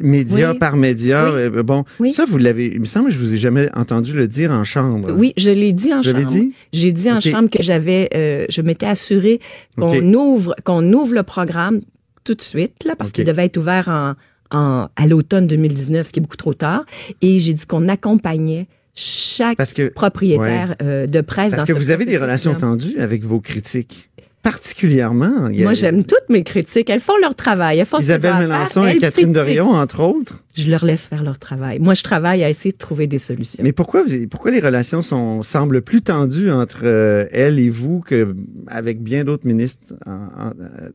[0.03, 0.59] média Oui.
[0.59, 1.41] par média, Oui.
[1.41, 2.13] euh, bon, Oui.
[2.13, 4.65] ça vous l'avez, il me semble que je vous ai jamais entendu le dire en
[4.65, 5.13] chambre.
[5.17, 6.27] Oui, je l'ai dit en l'avez chambre.
[6.33, 6.53] dit?
[6.73, 8.09] J'ai dit en chambre que j'avais,
[8.51, 9.39] je m'étais assuré
[9.79, 11.81] qu'on ouvre, qu'on ouvre le programme
[12.25, 14.15] tout de suite, là, parce qu'il devait être ouvert en,
[14.51, 16.85] en, à l'automne 2019, ce qui est beaucoup trop tard.
[17.23, 18.67] Et j'ai dit qu'on accompagnait
[19.01, 22.99] chaque Parce que propriétaire euh, de presse parce dans que vous avez des relations tendues
[22.99, 24.11] avec vos critiques,
[24.43, 25.51] particulièrement.
[25.53, 26.91] Moi, j'aime toutes mes critiques.
[26.91, 27.79] Elles font leur travail.
[27.79, 28.87] Elles font Isabelle faire.
[28.87, 29.57] et Catherine critiquent.
[29.57, 30.43] Dorion, entre autres.
[30.57, 31.79] Je leur laisse faire leur travail.
[31.79, 33.63] Moi, je travaille à essayer de trouver des solutions.
[33.63, 38.35] Mais pourquoi, pourquoi les relations sont, semblent plus tendues entre euh, elle et vous que
[38.67, 40.13] avec bien d'autres ministres, en-
[40.49, 40.53] en-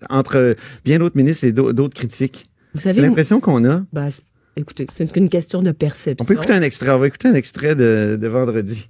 [0.10, 2.50] entre bien d'autres ministres et d'au- d'autres critiques?
[2.74, 3.84] Vous C'est l'impression qu'on a.
[3.94, 4.10] ben,
[4.58, 6.24] écoutez, c'est qu'une question de perception.
[6.24, 6.90] On peut écouter un extrait.
[6.92, 8.90] On va écouter un extrait de, de vendredi.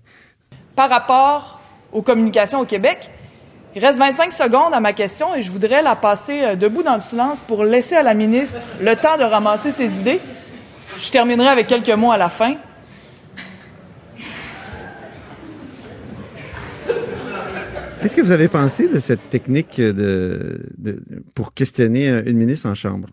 [0.76, 3.10] par rapport aux communications au Québec.
[3.76, 6.94] Il reste 25 secondes à ma question et je voudrais la passer euh, debout dans
[6.94, 10.20] le silence pour laisser à la ministre le temps de ramasser ses idées.
[11.00, 12.56] Je terminerai avec quelques mots à la fin.
[18.02, 21.02] Qu'est-ce que vous avez pensé de cette technique de, de-
[21.36, 23.08] pour questionner euh, une ministre en chambre?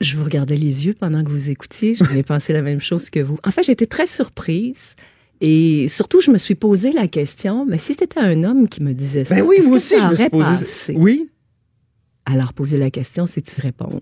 [0.00, 1.94] Je vous regardais les yeux pendant que vous écoutiez.
[1.94, 3.38] J'en ai pensé la même chose que vous.
[3.44, 4.94] En fait, j'étais très surprise.
[5.40, 8.92] Et surtout, je me suis posé la question, mais si c'était un homme qui me
[8.94, 10.48] disait ça, Ben oui, moi que aussi, ça je me suis posé.
[10.64, 10.94] passé?
[10.98, 11.28] Oui.
[12.24, 14.00] Alors, poser la question, c'est y répondre.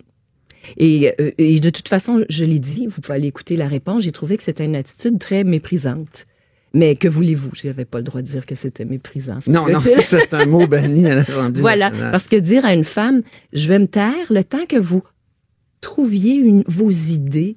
[0.78, 4.02] Et, euh, et de toute façon, je l'ai dit, vous pouvez aller écouter la réponse,
[4.04, 6.26] j'ai trouvé que c'était une attitude très méprisante.
[6.72, 7.50] Mais que voulez-vous?
[7.54, 9.38] Je n'avais pas le droit de dire que c'était méprisant.
[9.46, 12.11] Non, non, c'est un mot banni à l'Assemblée Voilà, nationale.
[12.12, 15.02] parce que dire à une femme, je vais me taire le temps que vous
[15.84, 17.56] trouviez une, vos idées.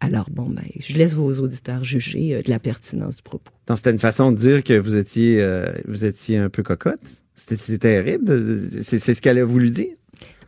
[0.00, 3.52] Alors, bon, ben, je laisse vos auditeurs juger euh, de la pertinence du propos.
[3.74, 7.00] C'était une façon de dire que vous étiez, euh, vous étiez un peu cocotte.
[7.34, 8.82] C'était terrible.
[8.82, 9.94] C'est ce qu'elle a voulu dire.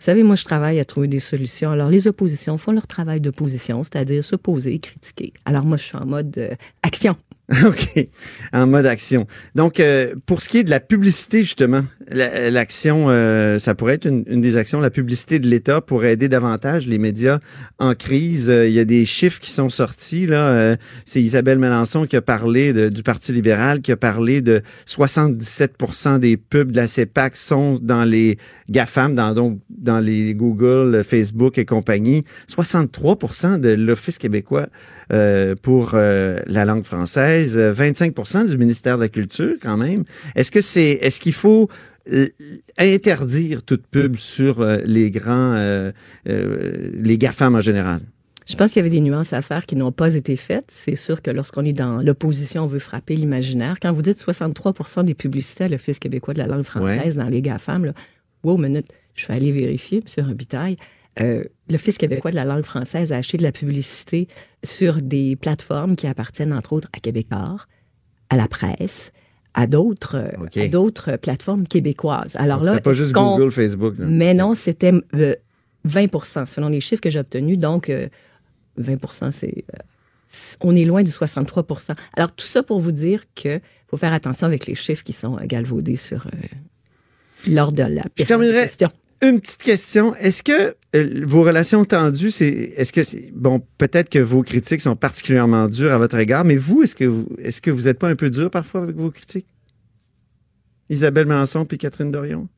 [0.01, 1.71] Vous savez, moi, je travaille à trouver des solutions.
[1.71, 5.33] Alors, les oppositions font leur travail d'opposition, c'est-à-dire s'opposer, critiquer.
[5.45, 7.17] Alors, moi, je suis en mode euh, action.
[7.67, 8.09] OK.
[8.53, 9.27] En mode action.
[9.57, 13.95] Donc, euh, pour ce qui est de la publicité, justement, la- l'action, euh, ça pourrait
[13.95, 17.41] être une, des actions, la publicité de l'État pour aider davantage les médias
[17.81, 18.49] en crise.
[18.49, 20.27] Euh, il y a des chiffres qui sont sortis.
[20.27, 20.49] là.
[20.51, 26.19] Euh, C'est Isabelle Melançon qui a parlé du Parti libéral, qui a parlé de 77%
[26.21, 31.59] des pubs de la CEPAC sont dans les GAFAM, dans, donc, dans les Google, Facebook
[31.59, 32.25] et compagnie.
[32.49, 34.69] 63% de l'Office québécois
[35.13, 40.05] euh, pour la langue française, euh, 25% du ministère de la Culture quand même.
[40.35, 41.69] Est-ce que c'est est-ce qu'il faut
[42.11, 42.27] euh,
[42.79, 45.93] interdire toute pub sur euh, les grands euh,
[46.29, 48.01] euh, les GAFAM en général?
[48.49, 50.65] Je pense qu'il y avait des nuances à faire qui n'ont pas été faites.
[50.69, 53.77] C'est sûr que lorsqu'on est dans l'opposition, on veut frapper l'imaginaire.
[53.81, 57.43] Quand vous dites 63% des publicités à l'Office québécois de la langue française dans les
[57.43, 57.93] GAFAM, là,
[58.43, 60.27] wow, minute, je vais aller vérifier, M.
[60.27, 60.77] Robitaille.
[61.21, 64.29] Euh, L'Office québécois de la langue française a acheté de la publicité
[64.63, 67.57] sur des plateformes qui appartiennent, entre autres, à Québécois,
[68.29, 69.11] à la presse,
[69.55, 70.17] à d'autres
[70.57, 72.33] euh, d'autres plateformes québécoises.
[72.37, 73.95] Alors là, pas juste Google, Facebook.
[73.99, 74.07] là.
[74.07, 75.35] mais non, c'était euh,
[75.89, 77.59] 20% selon les chiffres que j'ai obtenus.
[77.59, 78.09] Donc, euh,
[78.77, 78.99] 20
[79.33, 79.65] c'est.
[79.75, 79.79] euh,
[80.61, 84.47] on est loin du 63% Alors, tout ça pour vous dire qu'il faut faire attention
[84.47, 86.25] avec les chiffres qui sont galvaudés sur.
[87.49, 88.91] lors de la Je terminerai- question.
[89.23, 90.15] Une petite question.
[90.17, 94.81] Est-ce que euh, vos relations tendues, c'est, est-ce que, c'est- bon, peut-être que vos critiques
[94.81, 97.99] sont particulièrement dures à votre égard, mais vous, est-ce que vous, est-ce que vous êtes
[97.99, 99.47] pas un peu dur parfois avec vos critiques?
[100.89, 102.49] Isabelle Melançon puis Catherine Dorion?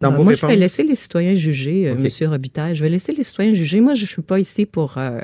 [0.00, 1.94] Dans Euh, vos moi, je vais laisser les citoyens juger, euh.
[1.96, 2.74] Monsieur Robitaille.
[2.74, 3.80] Je vais laisser les citoyens juger.
[3.80, 5.20] Moi, je ne suis pas ici pour euh,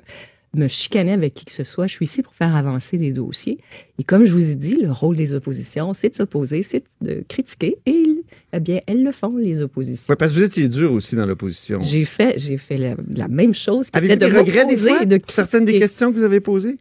[0.54, 1.86] me chicaner avec qui que ce soit.
[1.86, 3.58] Je suis ici pour faire avancer des dossiers.
[3.98, 7.22] Et comme je vous ai dit, le rôle des oppositions, c'est de s'opposer, c'est de
[7.28, 7.78] critiquer.
[7.86, 8.04] Et
[8.52, 10.06] eh bien, elles le font, les oppositions.
[10.08, 11.80] Ouais, parce que vous étiez dur aussi dans l'opposition.
[11.80, 13.88] J'ai fait, j'ai fait la, la même chose.
[13.92, 15.04] Avez-vous des de regrets des fois?
[15.04, 16.78] de Certaines des questions que vous avez posées?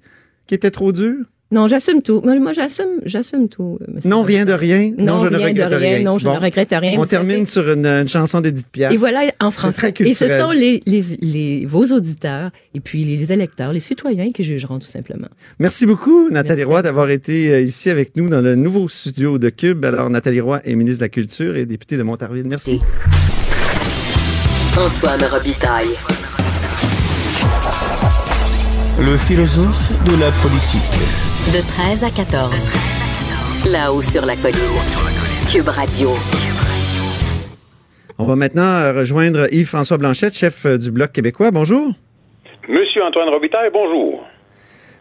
[0.48, 1.26] Qui étaient trop dures?
[1.52, 2.22] Non, j'assume tout.
[2.24, 3.80] Moi, moi, j'assume, j'assume tout.
[3.82, 4.92] euh, monsieur Non, rien de rien.
[5.00, 6.00] Non, je ne rien de regrette rien.
[6.04, 6.36] Non, je Bon.
[6.36, 6.94] ne regrette rien.
[7.00, 8.94] On termine savez, sur une, une chanson d'Edith Piaf.
[8.94, 9.94] Et voilà, en très français.
[10.02, 14.44] Et ce sont les, les, les, vos auditeurs et puis les électeurs, les citoyens qui
[14.44, 15.28] jugeront tout simplement.
[15.58, 16.64] Merci beaucoup, Nathalie Merci.
[16.72, 19.84] Roy, d'avoir été euh, ici avec nous dans le nouveau studio de Cube.
[19.86, 22.46] Alors, Nathalie Roy est ministre de la Culture et députée de Montarville.
[22.46, 22.80] Merci.
[24.78, 25.88] Antoine Robitaille.
[29.04, 31.29] Le philosophe de la politique.
[31.54, 32.68] De 13 à 14.
[33.72, 34.80] Là-haut sur la colline.
[35.52, 36.10] Cube Radio.
[38.20, 41.50] On va maintenant euh, rejoindre Yves-François Blanchette, chef euh, du Bloc québécois.
[41.52, 41.92] Bonjour.
[42.68, 44.24] Monsieur Antoine Robitaille, bonjour.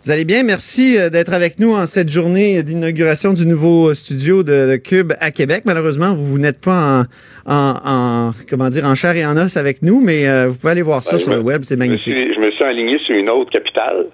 [0.04, 0.42] Vous allez bien?
[0.44, 5.12] Merci euh, d'être avec nous en cette journée d'inauguration du nouveau studio de, de Cube
[5.20, 5.64] à Québec.
[5.66, 7.04] Malheureusement, vous, vous n'êtes pas
[7.46, 10.56] en, en, en- comment dire, en chair et en os avec nous, mais euh, vous
[10.56, 12.14] pouvez aller voir ça Ben, sur le web, c'est Je me, magnifique.
[12.14, 14.06] suis, je me suis aligné sur une autre capitale,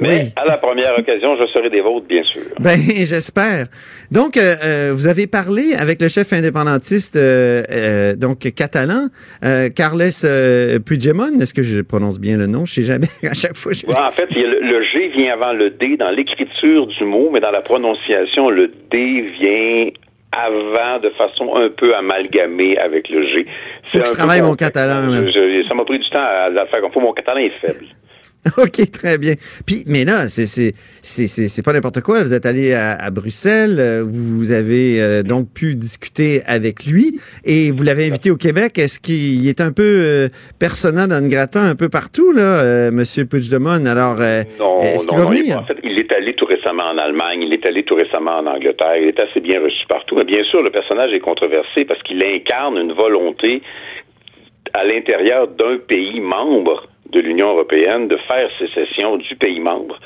[0.00, 0.32] mais Oui.
[0.36, 2.42] à la première occasion, je serai des vôtres, bien sûr.
[2.58, 3.66] Ben, j'espère.
[4.10, 9.08] Donc, euh, euh, vous avez parlé avec le chef indépendantiste, euh, euh, donc catalan,
[9.44, 11.38] euh, Carles euh, Puigdemont.
[11.40, 12.64] Est-ce que je prononce bien le nom?
[12.64, 13.06] Je sais jamais.
[13.30, 15.52] À chaque fois, je Ouais, en fait, il y a le, le G vient avant
[15.52, 19.90] le D dans l'écriture du mot, mais dans la prononciation, le D vient
[20.32, 23.46] avant de façon un peu amalgamée avec le G.
[23.84, 26.80] Faut que je travaille mon catalan, je- ça m'a pris du temps à, à faire
[26.80, 27.00] comme faut.
[27.00, 27.84] Mon catalan est faible.
[28.58, 29.34] OK, très bien.
[29.66, 32.22] Puis, mais là, c'est pas n'importe quoi.
[32.22, 37.20] Vous êtes allé à, à Bruxelles, euh, vous avez euh, donc pu discuter avec lui
[37.44, 38.78] et vous l'avez invité au Québec.
[38.78, 43.26] Est-ce qu'il est un peu euh, persona non grata un peu partout là, euh, Monsieur
[43.26, 43.84] Puigdemont?
[43.86, 45.30] Alors, euh, Non, est-ce qu'il va non.
[45.30, 45.58] venir?
[45.58, 48.46] en fait, il est allé tout récemment en Allemagne, il est allé tout récemment en
[48.46, 50.16] Angleterre, il est assez bien reçu partout.
[50.16, 53.62] Mais bien sûr, le personnage est controversé parce qu'il incarne une volonté
[54.72, 59.98] à l'intérieur d'un pays membre de l'Union européenne de faire sécession du pays membre.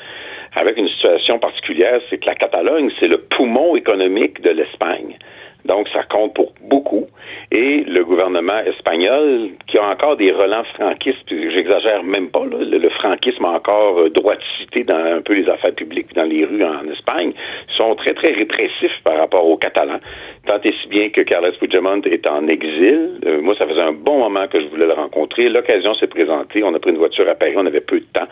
[0.55, 5.17] Avec une situation particulière, c'est que la Catalogne, c'est le poumon économique de l'Espagne.
[5.65, 7.07] Donc, ça compte pour beaucoup.
[7.51, 12.77] Et le gouvernement espagnol, qui a encore des relents franquistes, j'exagère même pas, là, le,
[12.77, 16.23] le franquisme a encore euh, droit de citer dans un peu les affaires publiques, dans
[16.23, 17.33] les rues en Espagne,
[17.77, 19.99] sont très, très répressifs par rapport aux Catalans.
[20.45, 23.19] Tant et si bien que Carles Puigdemont est en exil.
[23.25, 25.49] Euh, moi, ça faisait un bon moment que je voulais le rencontrer.
[25.49, 26.63] L'occasion s'est présentée.
[26.63, 27.53] On a pris une voiture à Paris.
[27.55, 28.27] On avait peu de temps.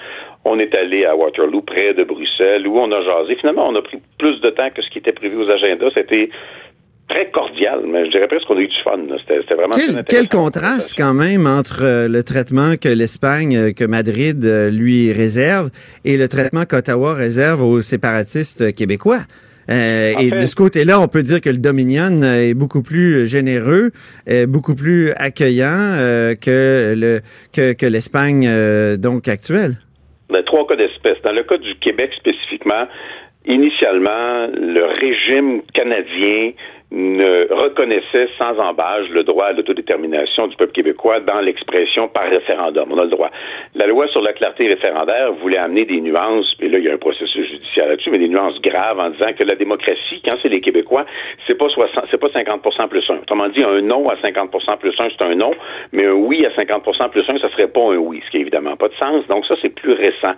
[0.45, 3.35] On est allé à Waterloo, près de Bruxelles, où on a jasé.
[3.35, 5.89] Finalement, on a pris plus de temps que ce qui était prévu aux agendas.
[5.93, 6.29] C'était
[7.09, 8.97] très cordial, mais je dirais presque qu'on a eu du fun.
[9.27, 13.83] C'était vraiment Quel, quel contraste quand même entre euh, le traitement que l'Espagne, euh, que
[13.85, 15.69] Madrid euh, lui réserve
[16.05, 19.19] et le traitement qu'Ottawa réserve aux séparatistes québécois.
[19.69, 23.25] Euh, et fait- de ce côté-là, on peut dire que le Dominion est beaucoup plus
[23.27, 23.91] généreux,
[24.47, 27.21] beaucoup plus accueillant euh, que le
[27.53, 29.77] que, que l'Espagne euh, donc actuelle.
[30.29, 31.17] Ben, trois cas d'espèce.
[31.23, 32.87] Dans le cas du Québec spécifiquement,
[33.45, 36.51] initialement, le régime canadien
[36.93, 42.91] ne reconnaissait sans embâche le droit à l'autodétermination du peuple québécois dans l'expression par référendum.
[42.91, 43.31] On a le droit.
[43.73, 46.93] La loi sur la clarté référendaire voulait amener des nuances, et là, il y a
[46.93, 50.49] un processus judiciaire là-dessus, mais des nuances graves en disant que la démocratie, quand c'est
[50.49, 51.05] les Québécois,
[51.47, 53.15] c'est pas 60, c'est pas 50 plus 1.
[53.21, 55.51] Autrement dit, un non à 50% plus 1, c'est un non,
[55.91, 58.41] mais un oui à 50% plus 1, ça serait pas un oui, ce qui n'a
[58.41, 59.25] évidemment pas de sens.
[59.27, 60.33] Donc ça, c'est plus récent.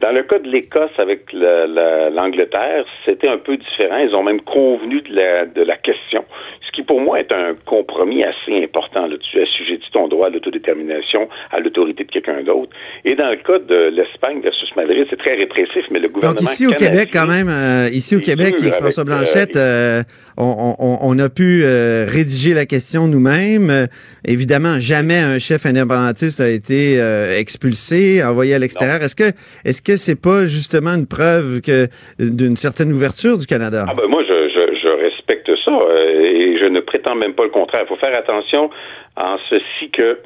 [0.00, 3.98] Dans le cas de l'Écosse avec la- la- l'Angleterre, c'était un peu différent.
[3.98, 6.24] Ils ont même convenu de la, de la question,
[6.66, 9.06] ce qui pour moi est un compromis assez important.
[9.06, 9.16] Là.
[9.18, 12.70] Tu assujettis ton droit à l'autodétermination à l'autorité de quelqu'un d'autre.
[13.04, 16.48] Et dans le cas de l'Espagne versus Madrid, c'est très répressif, mais le gouvernement Donc
[16.50, 20.02] ici au Québec quand même, euh, ici au Québec, et François euh, Blanchette, euh,
[20.36, 23.88] on, on- on a pu euh, rédiger la question nous-mêmes.
[24.26, 26.98] Évidemment, jamais un chef indépendantiste a été
[27.38, 29.02] expulsé, envoyé à l'extérieur.
[29.02, 29.30] Est-ce que
[29.64, 33.84] est-ce que c'est pas justement une preuve que d'une certaine ouverture du Canada?
[33.88, 37.50] Ah ben moi, je, je, je respecte ça et je ne prétends même pas le
[37.50, 37.82] contraire.
[37.84, 38.70] Il faut faire attention
[39.16, 40.18] en ceci que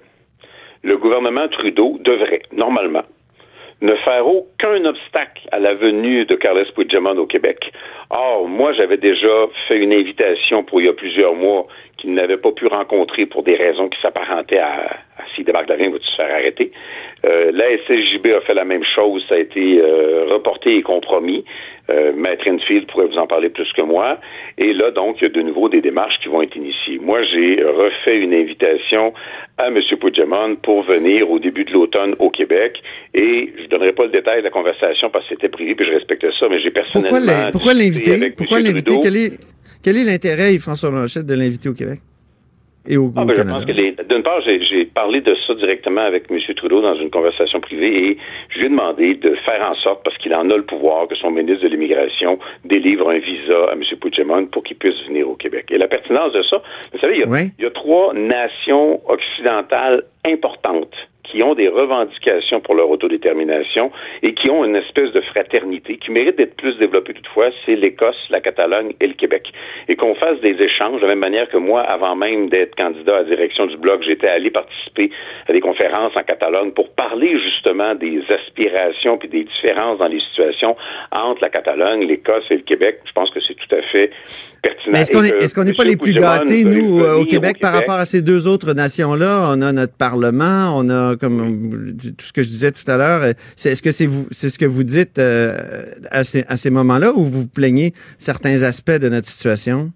[0.82, 3.02] le gouvernement Trudeau devrait, normalement,
[3.84, 7.70] ne faire aucun obstacle à la venue de Carles Puigdemont au Québec.
[8.08, 11.66] Or, moi, j'avais déjà fait une invitation pour il y a plusieurs mois
[11.98, 14.86] qu'il n'avait pas pu rencontrer pour des raisons qui s'apparentaient à,
[15.18, 16.72] à s'il débarque de rien, va se faire arrêter.
[17.24, 21.44] Euh, la SLJB a fait la même chose, ça a été euh, reporté et compromis.
[21.90, 24.18] Euh, Maître Enfield pourrait vous en parler plus que moi.
[24.58, 26.98] Et là, donc, il y a de nouveau des démarches qui vont être initiées.
[26.98, 29.12] Moi, j'ai refait une invitation
[29.58, 29.80] à M.
[30.00, 32.82] Puigdemont pour venir au début de l'automne au Québec.
[33.14, 35.86] Et je ne donnerai pas le détail de la conversation parce que c'était privé, puis
[35.86, 37.50] je respecte ça, mais j'ai personnellement...
[37.52, 38.30] Pourquoi l'inviter?
[38.36, 38.94] Pourquoi l'inviter?
[39.02, 39.32] Quel est,
[39.82, 42.00] quel est l'intérêt, François Blanchette, de l'inviter au Québec?
[42.86, 46.30] Et au, ah, ben, je pense que d'une part, j'ai parlé de ça directement avec
[46.30, 46.38] M.
[46.54, 48.18] Trudeau dans une conversation privée et
[48.50, 51.14] je lui ai demandé de faire en sorte, parce qu'il en a le pouvoir, que
[51.14, 53.82] son ministre de l'Immigration délivre un visa à M.
[53.98, 55.66] Puigdemont pour qu'il puisse venir au Québec.
[55.70, 59.00] Et la pertinence de ça, vous savez, il y a, il y a trois nations
[59.08, 60.94] occidentales importantes
[61.24, 63.90] qui ont des revendications pour leur autodétermination
[64.22, 68.16] et qui ont une espèce de fraternité qui mérite d'être plus développée toutefois, c'est l'Écosse,
[68.30, 69.52] la Catalogne et le Québec.
[69.88, 73.16] Et qu'on fasse des échanges de la même manière que moi, avant même d'être candidat
[73.16, 75.10] à la direction du Bloc, j'étais allé participer
[75.48, 80.20] à des conférences en Catalogne pour parler justement des aspirations puis des différences dans les
[80.20, 80.76] situations
[81.12, 83.00] entre la Catalogne, l'Écosse et le Québec.
[83.06, 84.10] Je pense que c'est tout à fait
[84.62, 84.94] pertinent.
[84.94, 88.22] est-ce qu'on n'est pas les plus gâtés, nous, euh, au Québec, par rapport à ces
[88.22, 89.50] deux autres nations-là?
[89.52, 93.24] On a notre Parlement, on a comme tout ce que je disais tout à l'heure.
[93.24, 95.56] Est-ce que c'est vous, c'est ce que vous dites euh,
[96.10, 99.90] à ces, à ces moments-là ou vous plaignez certains aspects de notre situation?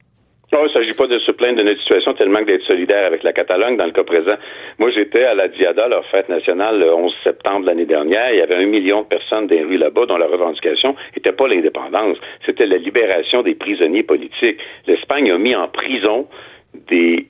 [0.50, 3.04] Non, il ne s'agit pas de se plaindre de notre situation tellement que d'être solidaire
[3.04, 4.36] avec la Catalogne dans le cas présent.
[4.78, 8.32] Moi, j'étais à la Diada, leur fête nationale, le 11 septembre de l'année dernière.
[8.32, 11.32] Il y avait un million de personnes dans les rues là-bas dont la revendication n'était
[11.32, 14.58] pas l'indépendance, c'était la libération des prisonniers politiques.
[14.86, 16.26] L'Espagne a mis en prison
[16.88, 17.26] des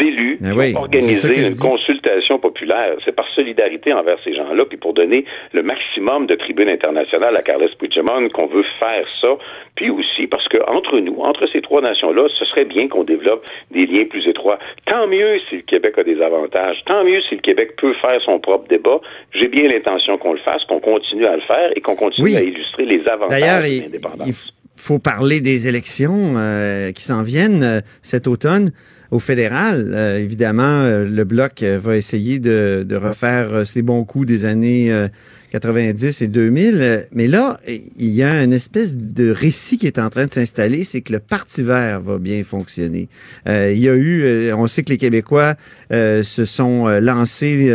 [0.00, 2.96] élus ben qui ont organisé une consultation populaire.
[3.04, 7.42] C'est par solidarité envers ces gens-là, puis pour donner le maximum de tribunes internationales à
[7.42, 9.28] Carles Puigdemont qu'on veut faire ça,
[9.76, 13.44] puis aussi parce que entre nous, entre ces trois nations-là, ce serait bien qu'on développe
[13.70, 14.58] des liens plus étroits.
[14.86, 18.20] Tant mieux si le Québec a des avantages, tant mieux si le Québec peut faire
[18.24, 19.00] son propre débat.
[19.32, 22.42] J'ai bien l'intention qu'on le fasse, qu'on continue à le faire et qu'on continue à
[22.42, 24.52] illustrer les avantages de l'indépendance.
[24.76, 28.70] Il faut parler des élections euh, qui s'en viennent euh, cet automne
[29.10, 34.04] au fédéral, euh, évidemment, euh, le bloc euh, va essayer de, de, refaire ses bons
[34.04, 34.92] coups des années
[35.50, 37.08] 90 et 2000.
[37.12, 40.84] Mais là, il y a une espèce de récit qui est en train de s'installer,
[40.84, 43.08] c'est que le Parti vert va bien fonctionner.
[43.46, 45.54] il y a eu, on sait que les Québécois
[45.90, 47.74] se sont lancés,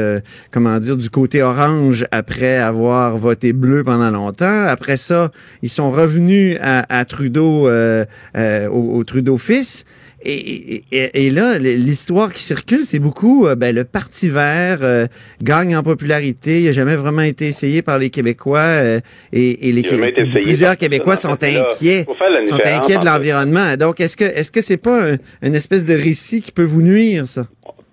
[0.52, 4.66] comment dire, du côté orange après avoir voté bleu pendant longtemps.
[4.68, 5.32] Après ça,
[5.64, 9.86] ils sont revenus à, à Trudeau, au, au Trudeau-fils.
[10.28, 15.06] Et, et, et, là, l'histoire qui circule, c'est beaucoup, euh, ben, le Parti vert euh,
[15.44, 16.62] gagne en popularité.
[16.62, 18.60] Il n'a jamais vraiment été essayé par les Québécois.
[18.60, 19.00] Euh,
[19.32, 22.06] et, et les plusieurs Québécois sont inquiets,
[22.48, 23.76] sont inquiets de l'environnement.
[23.78, 25.10] Donc, est-ce que est-ce que c'est pas
[25.44, 27.46] une espèce de récit qui peut vous nuire, ça?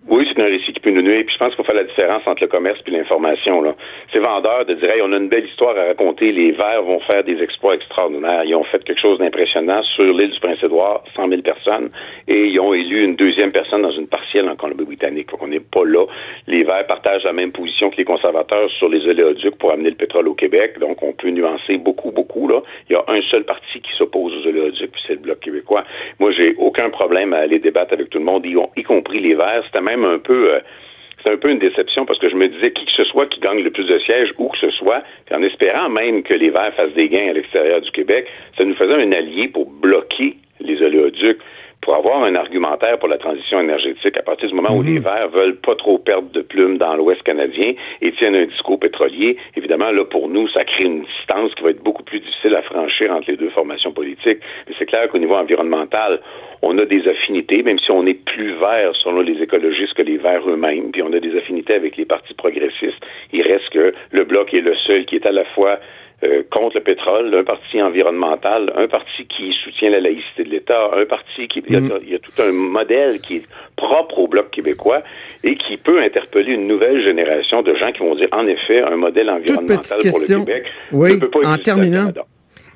[0.09, 1.25] Oui, c'est un récit peut nous nuire.
[1.25, 3.63] Puis je pense qu'il faut faire la différence entre le commerce et l'information.
[3.63, 3.75] Là.
[4.13, 6.33] C'est vendeur de dire hey, on a une belle histoire à raconter.
[6.33, 8.45] Les Verts vont faire des exploits extraordinaires.
[8.45, 11.91] Ils ont fait quelque chose d'impressionnant sur l'île du Prince-Édouard, 100 000 personnes,
[12.29, 15.29] et ils ont élu une deuxième personne dans une partielle en Colombie-Britannique.
[15.41, 16.05] On n'est pas là.
[16.47, 19.97] Les Verts partagent la même position que les conservateurs sur les oléoducs pour amener le
[19.97, 20.79] pétrole au Québec.
[20.79, 22.49] Donc on peut nuancer beaucoup, beaucoup.
[22.49, 25.41] Là, il y a un seul parti qui s'oppose aux oléoducs, puis c'est le bloc
[25.41, 25.85] québécois.
[26.19, 29.63] Moi, j'ai aucun problème à aller débattre avec tout le monde, y, compris les Verts.
[29.67, 30.61] C'était même un peu euh,
[31.23, 33.41] c'est un peu une déception parce que je me disais qui que ce soit qui
[33.41, 36.75] gagne le plus de sièges, où que ce soit, en espérant même que les Verts
[36.75, 40.83] fassent des gains à l'extérieur du Québec, ça nous faisait un allié pour bloquer les
[40.83, 41.39] oléoducs
[41.83, 44.95] pour avoir un argumentaire pour la transition énergétique à partir du moment où mhm.
[44.95, 48.79] les Verts veulent pas trop perdre de plumes dans l'Ouest canadien et tiennent un discours
[48.79, 52.55] pétrolier, évidemment, là, pour nous, ça crée une distance qui va être beaucoup plus difficile
[52.55, 54.39] à franchir entre les deux formations politiques.
[54.69, 56.21] Mais c'est clair qu'au niveau environnemental,
[56.63, 60.19] on a des affinités, même si on est plus vert selon les écologistes que les
[60.19, 63.05] verts eux-mêmes, puis on a des affinités avec les partis progressistes.
[63.33, 65.81] Il reste que le Bloc est le seul qui est à la fois
[66.25, 70.91] euh, contre le pétrole, un parti environnemental, un parti qui soutient la laïcité de l'État,
[70.97, 71.63] un parti qui...
[71.67, 72.19] Il y, a, mm.
[72.21, 73.45] tout un modèle qui est
[73.77, 74.99] propre au Bloc québécois
[75.43, 78.97] et qui peut interpeller une nouvelle génération de gens qui vont dire, en effet, un
[78.97, 82.13] modèle environnemental pour le Québec oui, ne peut pas en terminant.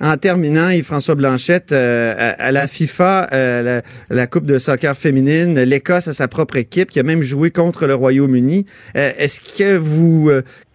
[0.01, 3.81] En terminant, Yves-François Blanchette, euh, à, la FIFA, euh,
[4.11, 7.87] la, Coupe de soccer féminine, l'Écosse a sa propre équipe qui a même joué contre
[7.87, 8.67] le Royaume-Uni.
[8.95, 10.29] Euh, est-ce que vous,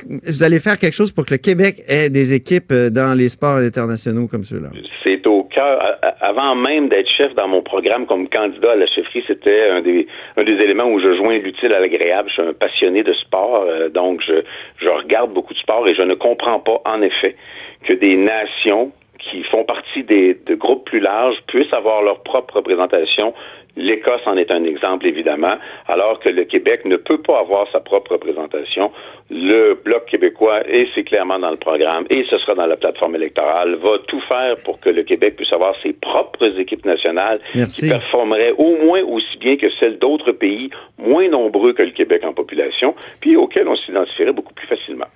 [0.08, 3.58] vous allez faire quelque chose pour que le Québec ait des équipes dans les sports
[3.58, 4.70] internationaux comme ceux-là?
[5.04, 6.00] C'est au cœur.
[6.20, 10.08] Avant même d'être chef dans mon programme comme candidat à la chefferie, c'était un des,
[10.38, 12.30] un des éléments où je joins l'utile à l'agréable.
[12.30, 14.42] Je suis un passionné de sport, euh, donc je,
[14.82, 17.36] je regarde beaucoup de sport et je ne comprends pas, en effet,
[17.84, 18.92] que des nations
[19.30, 23.34] qui font partie des, de groupes plus larges puissent avoir leur propre représentation
[23.78, 25.56] L'Écosse en est un exemple, évidemment,
[25.88, 28.92] alors que le Québec ne peut pas avoir sa propre représentation.
[29.30, 33.16] Le Bloc québécois, et c'est clairement dans le programme, et ce sera dans la plateforme
[33.16, 37.90] électorale, va tout faire pour que le Québec puisse avoir ses propres équipes nationales qui
[37.90, 42.34] performeraient au moins aussi bien que celles d'autres pays moins nombreux que le Québec en
[42.34, 45.08] population, puis auxquels on s'identifierait beaucoup plus facilement.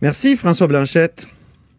[0.00, 1.37] Merci, François Blanchette.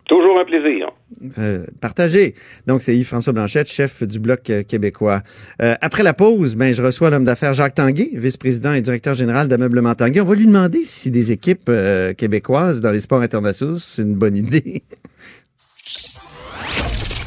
[0.09, 0.89] Toujours un plaisir.
[1.37, 2.33] Euh, partagé.
[2.65, 5.21] Donc, c'est Yves-François Blanchette, chef du Bloc euh, québécois.
[5.61, 9.47] Euh, après la pause, ben, je reçois l'homme d'affaires Jacques Tanguay, vice-président et directeur général
[9.47, 10.21] d'Ameublement Tanguay.
[10.21, 11.71] On va lui demander si des équipes
[12.17, 14.81] québécoises dans les sports internationaux, c'est une bonne idée.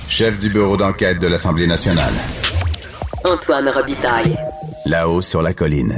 [0.09, 2.13] Chef du bureau d'enquête de l'Assemblée nationale.
[3.25, 4.37] Antoine Robitaille.
[4.87, 5.95] Là-haut sur la colline.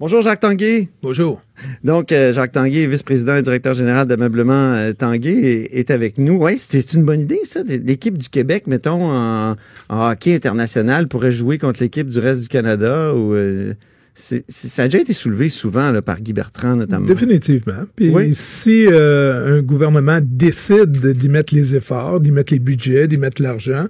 [0.00, 0.88] Bonjour Jacques Tanguay.
[1.02, 1.42] Bonjour.
[1.84, 6.36] Donc, euh, Jacques Tanguay, vice-président et directeur général d'ameublement euh, Tanguay, est, avec nous.
[6.42, 7.60] Oui, c'est une bonne idée, ça.
[7.64, 9.56] L'équipe du Québec, mettons, en,
[9.88, 13.34] hockey international, pourrait jouer contre l'équipe du reste du Canada ou...
[13.34, 13.74] Euh,
[14.14, 17.06] ça a déjà été soulevé souvent par Guy Bertrand, notamment.
[17.06, 17.84] Définitivement.
[17.96, 23.40] Puis si un gouvernement décide d'y mettre les efforts, d'y mettre les budgets, d'y mettre
[23.40, 23.86] l'argent,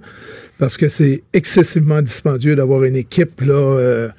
[0.59, 4.13] parce que c'est excessivement dispendieux d'avoir une équipe là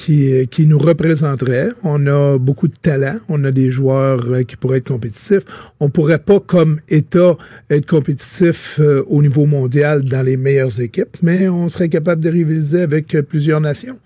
[0.00, 1.68] qui, qui nous représenterait.
[1.82, 3.16] On a beaucoup de talent.
[3.28, 5.44] On a des joueurs euh, qui pourraient être compétitifs.
[5.78, 7.36] On pourrait pas, comme État,
[7.68, 12.30] être compétitif euh, au niveau mondial dans les meilleures équipes, mais on serait capable de
[12.30, 13.98] rivaliser avec euh, plusieurs nations.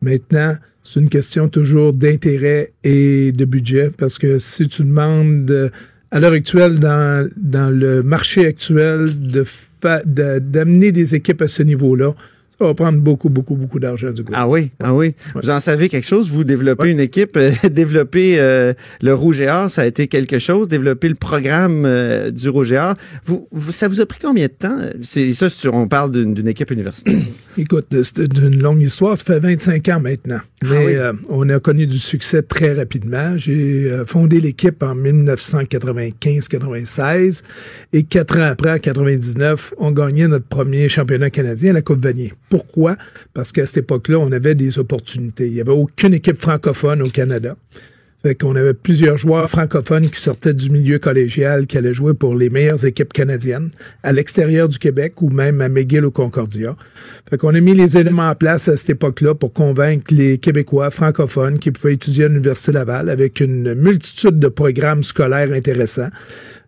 [0.00, 5.70] Maintenant, c'est une question toujours d'intérêt et de budget, parce que si tu demandes
[6.10, 9.44] à l'heure actuelle, dans, dans le marché actuel, de
[10.06, 12.14] d'amener des équipes à ce niveau-là,
[12.58, 14.46] ça va prendre beaucoup, beaucoup, beaucoup d'argent du gouvernement.
[14.46, 15.16] Ah oui, ah oui.
[15.34, 16.30] Vous en savez quelque chose?
[16.30, 20.38] Vous développez une équipe, euh, développer euh, le Rouge et Or, ça a été quelque
[20.38, 20.68] chose.
[20.68, 22.94] Développer le programme euh, du Rouge et Or,
[23.24, 24.76] vous, ça vous a pris combien de temps?
[25.02, 27.18] C'est ça, on parle d'une équipe universitaire.
[27.58, 29.18] Écoute, c'est d'une longue histoire.
[29.18, 30.38] Ça fait 25 ans maintenant.
[30.62, 30.96] Ah Mais
[31.28, 33.36] on a connu du succès très rapidement.
[33.36, 37.42] J'ai fondé l'équipe en 1995-96
[37.92, 42.32] et quatre ans après, en 99, on gagnait notre premier championnat canadien la Coupe Vanier.
[42.54, 42.96] Pourquoi?
[43.32, 45.48] Parce qu'à cette époque-là, on avait des opportunités.
[45.48, 47.56] Il n'y avait aucune équipe francophone au Canada.
[48.22, 52.36] Fait qu'on avait plusieurs joueurs francophones qui sortaient du milieu collégial, qui allaient jouer pour
[52.36, 53.70] les meilleures équipes canadiennes,
[54.04, 56.76] à l'extérieur du Québec ou même à McGill ou Concordia.
[57.28, 60.90] Fait qu'on a mis les éléments en place à cette époque-là pour convaincre les Québécois
[60.90, 66.10] francophones qui pouvaient étudier à l'Université Laval avec une multitude de programmes scolaires intéressants.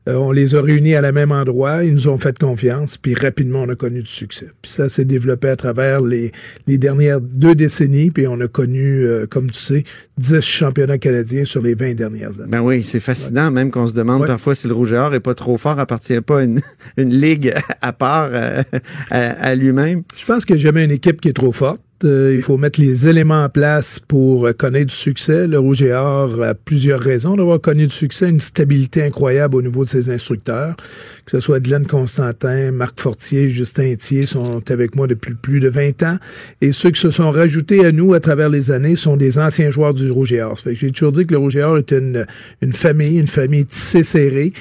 [0.09, 3.15] Euh, on les a réunis à la même endroit, ils nous ont fait confiance, puis
[3.15, 4.47] rapidement, on a connu du succès.
[4.63, 6.33] Puis ça s'est développé à travers les,
[6.67, 9.85] les dernières deux décennies, puis on a connu, euh, comme tu sais,
[10.17, 12.49] dix championnats canadiens sur les 20 dernières années.
[12.49, 15.21] Ben oui, c'est fascinant, même qu'on se demande parfois si le Rouge et Or est
[15.21, 16.61] pas trop fort, appartient pas à une,
[16.97, 18.63] une ligue à part euh,
[19.11, 20.03] à, à lui-même.
[20.17, 21.81] Je pense a jamais une équipe qui est trop forte.
[22.05, 25.47] Euh, il faut mettre les éléments en place pour connaître du succès.
[25.47, 29.63] Le Rouge et Or a plusieurs raisons d'avoir connu du succès, une stabilité incroyable au
[29.63, 30.77] niveau de ses instructeurs,
[31.25, 35.69] que ce soit Glenn Constantin, Marc Fortier, Justin Thier sont avec moi depuis plus de
[35.69, 36.19] 20 ans.
[36.61, 39.71] Et ceux qui se sont rajoutés à nous à travers les années sont des anciens
[39.71, 40.55] joueurs du Rouge et Or.
[40.67, 42.27] J'ai toujours dit que le Rouge et Or est une,
[42.61, 44.53] une famille, une famille tissée serrée.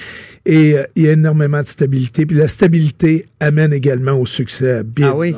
[0.46, 2.26] Et euh, il y a énormément de stabilité.
[2.26, 5.36] Puis la stabilité amène également au succès à bien ah oui?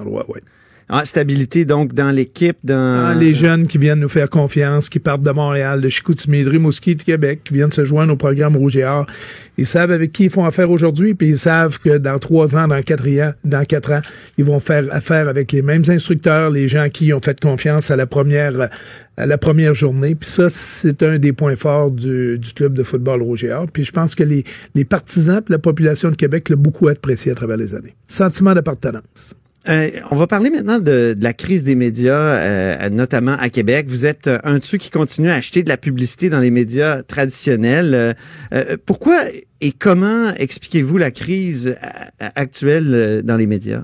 [0.90, 5.22] Ah, stabilité donc dans l'équipe, dans les jeunes qui viennent nous faire confiance, qui partent
[5.22, 8.78] de Montréal, de Chicoutimi, de Rimouski, de Québec, qui viennent se joindre au programme Rouge
[8.78, 9.06] et Or.
[9.58, 12.70] Ils savent avec qui ils font affaire aujourd'hui, puis ils savent que dans trois ans,
[12.70, 14.02] dans quatre ans, dans quatre ans,
[14.38, 17.98] ils vont faire affaire avec les mêmes instructeurs, les gens qui ont fait confiance à
[17.98, 18.70] la première
[19.18, 20.16] à la première journée.
[20.16, 23.66] Puis ça, c'est un des points forts du, club de football Rouge et Or.
[23.72, 24.46] Puis je pense que les,
[24.86, 27.96] partisans la population de Québec l'ont beaucoup apprécié à travers les années.
[28.08, 29.36] Sentiment d'appartenance.
[29.70, 33.88] Euh, on va parler maintenant de, la crise des médias, euh, notamment à Québec.
[33.90, 36.52] Vous êtes euh, un de ceux qui continue à acheter de la publicité dans les
[36.52, 38.16] médias traditionnels.
[38.86, 39.24] pourquoi
[39.60, 41.76] et comment expliquez-vous la crise
[42.20, 43.84] actuelle dans les médias?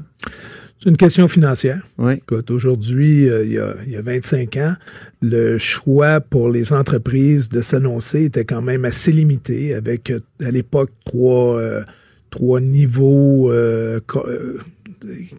[0.80, 1.82] C'est une question financière.
[1.98, 2.22] Oui.
[2.50, 4.76] Aujourd'hui, il, y a, il y a 25 ans,
[5.22, 10.12] le choix pour les entreprises de s'annoncer était quand même assez limité, avec
[10.42, 11.62] à l'époque trois,
[12.30, 13.52] trois niveaux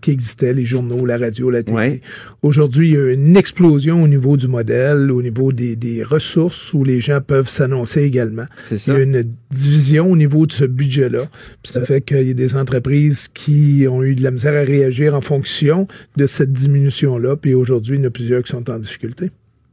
[0.01, 1.77] qui existaient, les journaux, la radio, la télé.
[1.77, 2.01] Ouais.
[2.43, 6.73] Aujourd'hui, il y a une explosion au niveau du modèle, au niveau des, des ressources
[6.75, 8.47] où les gens peuvent s'annoncer également.
[8.69, 8.95] C'est Il y ça.
[8.95, 11.23] a une division au niveau de ce budget-là.
[11.63, 14.65] Puis ça fait qu'il y a des entreprises qui ont eu de la misère à
[14.65, 15.87] réagir en fonction
[16.17, 17.37] de cette diminution-là.
[17.37, 19.31] Puis aujourd'hui, il y en a plusieurs qui sont en difficulté.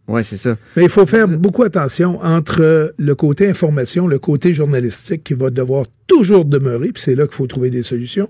[0.08, 0.58] Ouais, c'est ça.
[0.76, 5.50] Mais il faut faire beaucoup attention entre le côté information, le côté journalistique qui va
[5.52, 8.28] devoir toujours demeurer, puis c'est là qu'il faut trouver des solutions,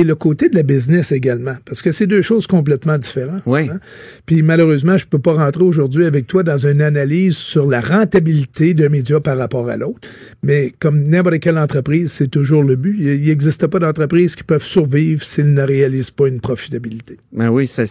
[0.00, 3.42] et le côté de la business également, parce que c'est deux choses complètement différentes.
[3.46, 3.68] Oui.
[3.70, 3.78] hein.
[4.26, 8.74] Puis malheureusement, je peux pas rentrer aujourd'hui avec toi dans une analyse sur la rentabilité
[8.74, 10.00] d'un média par rapport à l'autre,
[10.42, 12.96] mais comme n'importe quelle entreprise, c'est toujours le but.
[12.98, 17.18] Il n'existe pas d'entreprises qui peuvent survivre s'ils ne réalisent pas une profitabilité.
[17.32, 17.84] Ben oui, ça,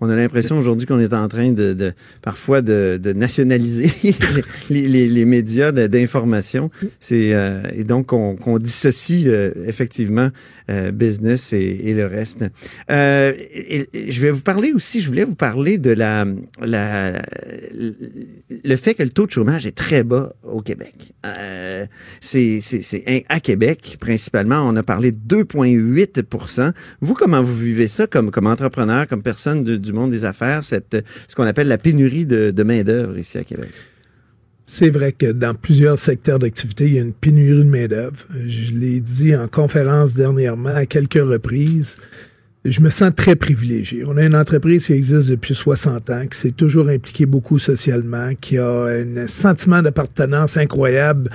[0.00, 3.90] on a l'impression aujourd'hui qu'on est en train de, de- parfois de, de nationaliser
[4.70, 6.70] les, les- les médias d'information.
[7.00, 10.28] C'est euh, et donc qu'on qu'on dissocie euh, effectivement
[10.70, 12.44] euh, business et, le reste.
[12.90, 13.32] Euh,
[13.92, 15.00] je vais vous parler aussi.
[15.00, 16.24] Je voulais vous parler de la,
[18.64, 20.94] le fait que le taux de chômage est très bas au Québec.
[21.26, 21.86] Euh,
[22.20, 22.60] c'est
[23.28, 24.66] à Québec principalement.
[24.66, 29.64] On a parlé de 2,8 Vous, comment vous vivez ça comme, comme entrepreneur, comme personne
[29.64, 33.44] du monde des affaires, cette, ce qu'on appelle la pénurie de, de main-d'œuvre ici à
[33.44, 33.70] Québec?
[34.64, 38.16] C'est vrai que dans plusieurs secteurs d'activité, il y a une pénurie de main-d'œuvre.
[38.46, 41.98] Je l'ai dit en conférence dernièrement à quelques reprises.
[42.64, 44.04] Je me sens très privilégié.
[44.06, 48.36] On a une entreprise qui existe depuis 60 ans, qui s'est toujours impliquée beaucoup socialement,
[48.40, 51.28] qui a un sentiment d'appartenance incroyable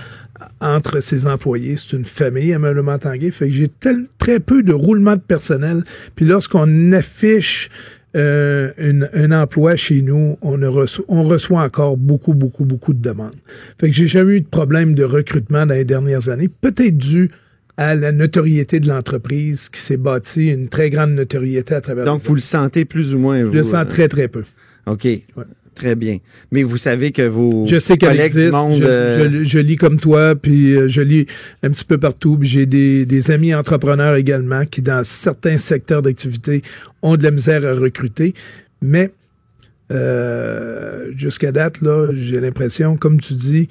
[0.61, 1.75] entre ses employés.
[1.75, 3.31] C'est une famille à Meulement-Tanguay.
[3.31, 3.69] Fait que j'ai
[4.17, 5.83] très peu de roulement de personnel.
[6.15, 7.69] Puis lorsqu'on affiche
[8.17, 13.01] euh, une- un emploi chez nous, on, reçoit, on reçoit encore beaucoup, beaucoup, beaucoup de
[13.01, 13.35] demandes.
[13.79, 17.29] Fait que j'ai jamais eu de problème de recrutement dans les dernières années, peut-être dû
[17.77, 22.21] à la notoriété de l'entreprise qui s'est bâtie une très grande notoriété à travers Donc,
[22.23, 23.51] vous le sentez plus ou moins, vous?
[23.53, 24.43] Je le sens euh, très, très peu.
[24.87, 25.07] OK.
[25.77, 26.17] Très bien.
[26.51, 28.45] Mais vous savez que vos Je sais qu'elle collègues existe.
[28.47, 28.77] du monde...
[28.79, 31.27] je, euh, je- je lis comme toi, puis euh, je lis
[31.61, 32.39] un petit peu partout.
[32.41, 36.63] J'ai des, des amis entrepreneurs également qui, dans certains secteurs d'activité,
[37.03, 38.33] ont de la misère à recruter.
[38.81, 39.11] Mais
[39.91, 43.69] euh, jusqu'à date, là, j'ai l'impression, comme tu dis,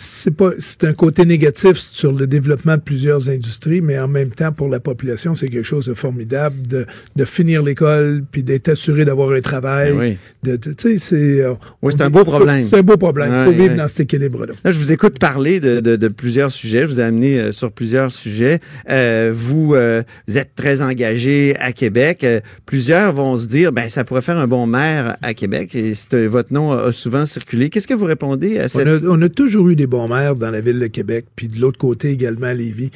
[0.00, 4.30] c'est pas c'est un côté négatif sur le développement de plusieurs industries, mais en même
[4.30, 6.86] temps pour la population, c'est quelque chose de formidable de,
[7.16, 9.92] de finir l'école puis d'être assuré d'avoir un travail.
[9.92, 10.16] Ben oui.
[10.44, 12.62] De, de- tu sais, c'est euh, Oui, c'est on un beau problème.
[12.62, 13.32] C'est un beau problème.
[13.40, 14.52] Il faut vivre dans cet équilibre-là.
[14.62, 16.82] Là, je vous écoute parler de, de- de plusieurs sujets.
[16.82, 18.60] Je vous ai amené euh, sur plusieurs sujets.
[18.88, 22.22] Euh, vous, euh, vous êtes très engagé à Québec.
[22.22, 25.74] Euh, plusieurs vont se dire, ben, ça pourrait faire un bon maire à Québec.
[25.74, 27.68] Et euh, votre nom a, a souvent circulé.
[27.68, 28.86] Qu'est-ce que vous répondez à On cette...
[28.86, 31.78] a, on a toujours eu des bons dans la ville de Québec, puis de l'autre
[31.78, 32.90] côté également à Lévis.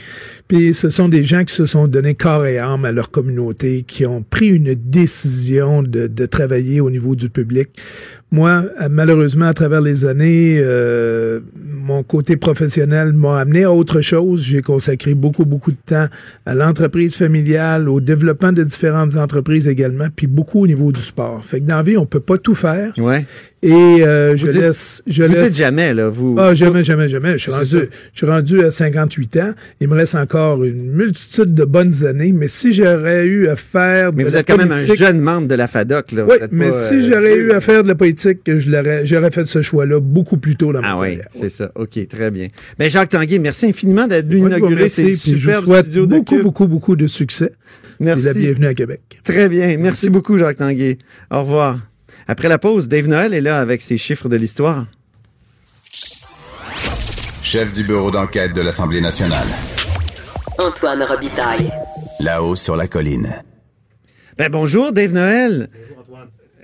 [0.47, 3.83] Puis ce sont des gens qui se sont donnés corps et âme à leur communauté,
[3.83, 7.71] qui ont pris une décision de travailler au niveau du public.
[8.33, 14.43] Moi, malheureusement, à travers les années, euh, mon côté professionnel m'a amené à autre chose.
[14.43, 16.07] J'ai consacré beaucoup, beaucoup de temps
[16.47, 21.45] à l'entreprise familiale, au développement de différentes entreprises également, puis beaucoup au niveau du sport.
[21.45, 22.93] Fait que dans la vie, on peut pas tout faire.
[22.97, 23.27] Ouais.
[23.65, 25.53] Et euh, je dites- laisse, je vous laisse.
[25.53, 26.09] dites jamais, là.
[26.09, 27.35] Vous, Ah, jamais, jamais, jamais.
[27.35, 27.79] Je suis, rendu, ça.
[28.13, 29.53] je suis rendu à 58 ans.
[29.81, 34.11] Il me reste encore une multitude de bonnes années, mais si j'aurais eu à faire
[34.13, 36.25] mais de vous la êtes quand même un jeune membre de la FADOC, là.
[36.25, 39.05] Vous Oui, mais pas, si euh, j'aurais eu à faire de la politique, je l'aurais,
[39.07, 41.29] j'aurais fait ce choix-là beaucoup plus tôt dans ma Ah oui, carrière.
[41.31, 41.71] c'est ça.
[41.75, 42.49] OK, très bien.
[42.79, 46.43] Ben, Jacques Tanguay, merci infiniment d'être venu inaugurer ces superbes souhaite studios de beaucoup, Cube.
[46.45, 47.53] beaucoup, beaucoup de succès.
[48.01, 48.23] Merci.
[48.23, 49.01] Et la bienvenue à Québec.
[49.25, 49.77] Très bien.
[49.79, 50.99] Merci beaucoup, Jacques Tanguay.
[51.31, 51.79] Au revoir.
[52.29, 54.87] Après la pause, Dave Noël est là avec ses chiffres de l'histoire.
[57.43, 59.47] Chef du bureau d'enquête de l'Assemblée nationale.
[60.59, 61.71] Antoine Robitaille.
[62.21, 63.29] Là-haut sur la colline.
[64.39, 65.69] Ben, bonjour, Dave Noël.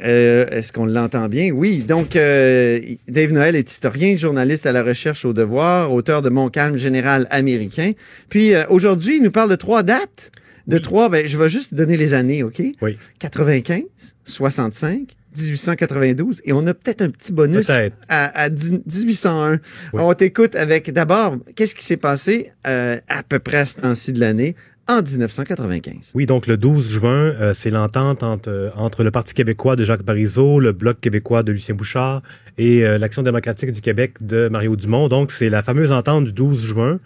[0.05, 1.51] Euh, Est-ce qu'on l'entend bien?
[1.51, 1.79] Oui.
[1.79, 2.79] Donc, euh,
[3.09, 7.27] Dave Noël est historien, journaliste à la recherche au devoir, auteur de Mon calme général
[7.31, 7.93] américain.
[8.29, 10.31] Puis, euh, aujourd'hui, il nous parle de trois dates.
[10.69, 12.63] De trois, ben, je vais juste donner les années, OK?
[12.83, 12.97] Oui.
[13.19, 13.83] 95,
[14.25, 16.43] 65, 1892.
[16.45, 17.97] Et on a peut-être un petit bonus Peut-être.
[18.09, 19.53] à, à 10 1801.
[19.53, 19.59] Oui.
[19.95, 24.13] On t'écoute avec, d'abord, qu'est-ce qui s'est passé euh, à peu près à ce temps-ci
[24.13, 24.57] de l'année?
[24.89, 26.13] En 1995?
[26.15, 29.85] Oui, donc le 12 juin, euh, c'est l'entente entre, euh, entre le Parti québécois de
[29.85, 32.23] Jacques Parizeau, le Bloc québécois de Lucien Bouchard
[32.57, 35.09] et euh, l'Action démocratique du Québec de Mario Dumont.
[35.09, 37.01] Donc, c'est la fameuse entente du 12 juin.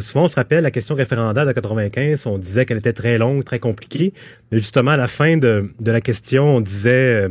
[0.00, 2.26] Souvent, on se rappelle la question référendaire de 95.
[2.26, 4.14] On disait qu'elle était très longue, très compliquée.
[4.50, 7.28] Mais justement, à la fin de, de la question, on disait...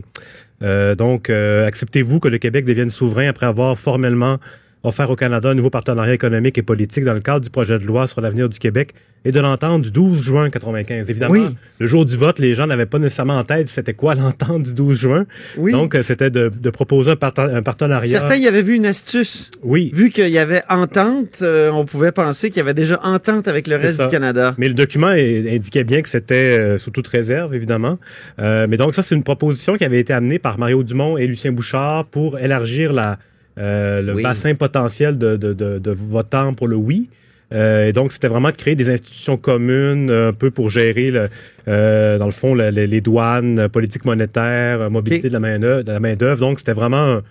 [0.62, 4.38] donc, acceptez-vous que le Québec devienne souverain après avoir formellement
[4.84, 7.86] offert au Canada un nouveau partenariat économique et politique dans le cadre du projet de
[7.86, 8.94] loi sur l'avenir du Québec?
[9.26, 11.10] Et de l'entente du 12 juin 95.
[11.10, 11.46] Évidemment, Oui.
[11.80, 14.74] le jour du vote, les gens n'avaient pas nécessairement en tête c'était quoi l'entente du
[14.74, 15.26] 12 juin.
[15.58, 15.72] Oui.
[15.72, 17.16] Donc, euh, c'était de, de proposer un,
[17.62, 18.20] partenariat.
[18.20, 19.50] Certains y avaient vu une astuce.
[19.62, 19.92] Oui.
[19.94, 23.68] Vu qu'il y avait entente, euh, on pouvait penser qu'il y avait déjà entente avec
[23.68, 24.06] le reste ça.
[24.06, 24.56] du Canada.
[24.58, 28.00] Mais le document indiquait bien que c'était euh, sous toute réserve, évidemment.
[28.40, 31.28] Euh, mais donc ça, c'est une proposition qui avait été amenée par Mario Dumont et
[31.28, 33.18] Lucien Bouchard pour élargir la,
[33.58, 34.24] le Oui.
[34.24, 37.10] bassin potentiel de, de, de, de votants pour le oui.
[37.54, 41.12] Euh, et donc, c'était vraiment de créer des institutions communes euh, un peu pour gérer,
[41.12, 41.28] le,
[41.68, 46.40] euh, dans le fond, le- le- les douanes, euh, politique monétaire, mobilité de la main-d'œuvre.
[46.40, 47.22] Donc, c'était vraiment un,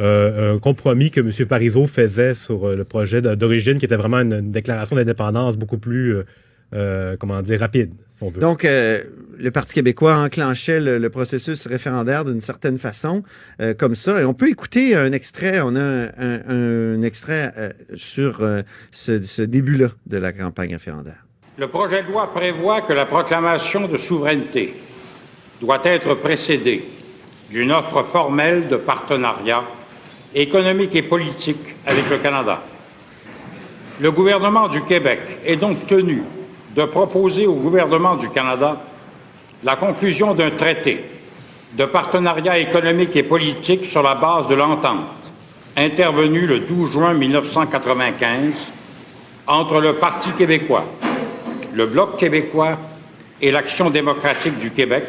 [0.00, 1.30] euh, un compromis que M.
[1.48, 6.16] Parizeau faisait sur le projet d'origine, qui était vraiment une, une déclaration d'indépendance beaucoup plus,
[7.18, 8.40] comment dire, rapide, on veut.
[8.40, 9.02] Donc, euh,
[9.38, 13.22] le Parti québécois enclenchait le, le processus référendaire d'une certaine façon,
[13.60, 14.20] euh, comme ça.
[14.20, 18.62] Et on peut écouter un extrait, on a un, un- un extrait euh, sur euh,
[18.90, 21.24] ce, ce début-là de la campagne référendaire.
[21.56, 24.74] Le projet de loi prévoit que la proclamation de souveraineté
[25.60, 26.84] doit être précédée
[27.50, 29.64] d'une offre formelle de partenariat
[30.34, 32.62] économique et politique avec le Canada.
[34.00, 36.22] Le gouvernement du Québec est donc tenu
[36.74, 38.80] de proposer au gouvernement du Canada
[39.64, 41.04] la conclusion d'un traité
[41.76, 45.32] de partenariat économique et politique sur la base de l'entente
[45.76, 48.52] intervenue le 12 juin 1995
[49.46, 50.84] entre le Parti québécois,
[51.72, 52.78] le Bloc québécois
[53.40, 55.04] et l'Action démocratique du Québec.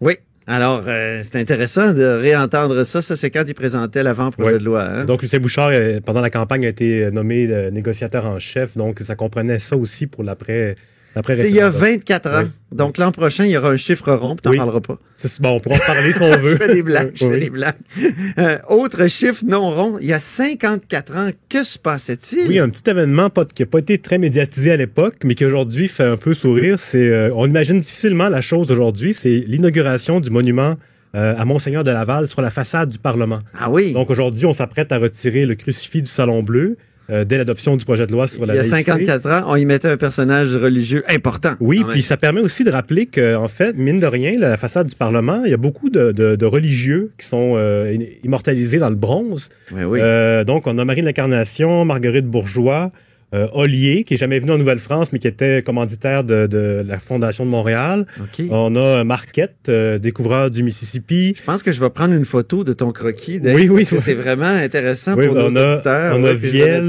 [0.00, 0.16] Oui.
[0.50, 3.02] Alors, euh, c'est intéressant de réentendre ça.
[3.02, 4.58] Ça, c'est quand il présentait l'avant-projet Ouais.
[4.58, 4.82] de loi.
[4.82, 5.04] hein?
[5.04, 8.74] Donc, Lucien Bouchard, euh, pendant la campagne, a été euh, nommé négociateur en chef.
[8.76, 10.74] Donc, ça comprenait ça aussi pour l'après.
[11.26, 11.98] C'est il y a référendum.
[11.98, 12.42] 24 ans.
[12.44, 12.50] Oui.
[12.76, 14.56] Donc, l'an prochain, il y aura un chiffre rond, puis t'en Oui.
[14.58, 14.98] parleras pas.
[15.16, 16.52] C'est- Bon, on pourra en parler si on veut.
[16.52, 17.32] je fais des blagues, je Oui.
[17.32, 17.74] fais des blagues.
[18.38, 22.46] Euh, autre chiffre non rond, il y a 54 ans, que se passait-il?
[22.48, 25.44] Oui, un petit événement pas, qui n'a pas été très médiatisé à l'époque, mais qui
[25.44, 26.78] aujourd'hui fait un peu sourire.
[26.78, 29.14] C'est, euh, on imagine difficilement la chose aujourd'hui.
[29.14, 30.76] C'est l'inauguration du monument
[31.14, 33.40] euh, à Monseigneur de Laval sur la façade du Parlement.
[33.58, 36.76] Ah oui, Donc aujourd'hui, on s'apprête à retirer le crucifix du Salon Bleu
[37.10, 38.84] euh, dès l'adoption du projet de loi sur il la y a laïcité.
[38.84, 41.52] 54 ans, on y mettait un personnage religieux important.
[41.60, 41.88] Oui, même.
[41.88, 44.94] puis ça permet aussi de rappeler que, en fait, mine de rien, la façade du
[44.94, 48.96] Parlement, il y a beaucoup de, de- de religieux qui sont euh, immortalisés dans le
[48.96, 49.48] bronze.
[49.72, 49.98] Oui, oui.
[50.02, 52.90] Euh, donc, on a Marie de l'Incarnation, Marguerite Bourgeois,
[53.34, 56.98] euh, Ollier, qui est jamais venu en Nouvelle-France, mais qui était commanditaire de, de la
[56.98, 58.06] Fondation de Montréal.
[58.20, 58.46] OK.
[58.50, 61.34] On a euh, Marquette, euh, découvreur du Mississippi.
[61.36, 63.90] Je pense que je vais prendre une photo de ton croquis, Dave, Oui, oui, parce
[63.90, 64.00] que oui.
[64.02, 66.16] c'est vraiment intéressant Oui, pour on nos a- auditeurs.
[66.18, 66.34] on ouais,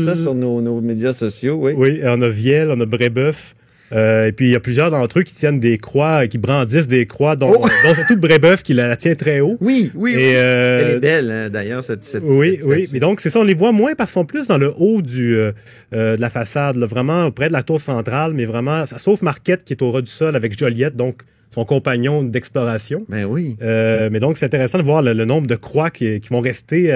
[0.05, 1.73] ça sur nos, nos médias sociaux, oui.
[1.75, 3.55] Oui, on a Vielle, on a Brébeuf.
[3.91, 6.87] Euh, et puis, il y a plusieurs d'entre eux qui tiennent des croix, qui brandissent
[6.87, 7.67] des croix, dont, Oh!
[7.83, 9.57] dont surtout Brébeuf, qui la, tient très haut.
[9.61, 10.21] Oui, oui, oui.
[10.21, 12.87] Et, euh, Elle est belle, hein, d'ailleurs, cette, cette Oui, cette oui.
[12.93, 15.01] Mais donc, c'est ça, on les voit moins parce qu'ils sont plus dans le haut
[15.01, 15.51] du, euh,
[15.93, 19.63] euh, de la façade, là, vraiment près de la tour centrale, mais vraiment, sauf Marquette
[19.63, 21.21] qui est au ras du sol avec Joliette, donc
[21.51, 23.05] son compagnon d'exploration.
[23.09, 23.57] Ben oui.
[23.63, 26.41] Euh, mais donc, c'est intéressant de voir le, le nombre de croix qui, qui vont
[26.41, 26.91] rester.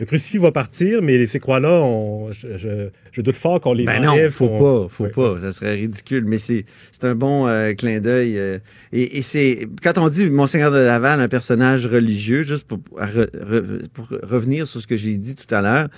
[0.00, 3.84] Le crucifix va partir, mais ces croix-là, on- je, je, je doute fort qu'on les
[3.84, 4.30] Ben non, enlève.
[4.32, 5.10] faut qu'on- pas, faut Oui.
[5.14, 5.36] pas.
[5.40, 8.36] Ça serait ridicule, mais c'est c'est un bon euh, clin d'œil.
[8.38, 8.58] euh,
[8.92, 12.78] et et c'est quand on dit Monseigneur de Laval, un personnage religieux, juste pour
[14.22, 15.88] revenir sur ce que j'ai dit tout à l'heure,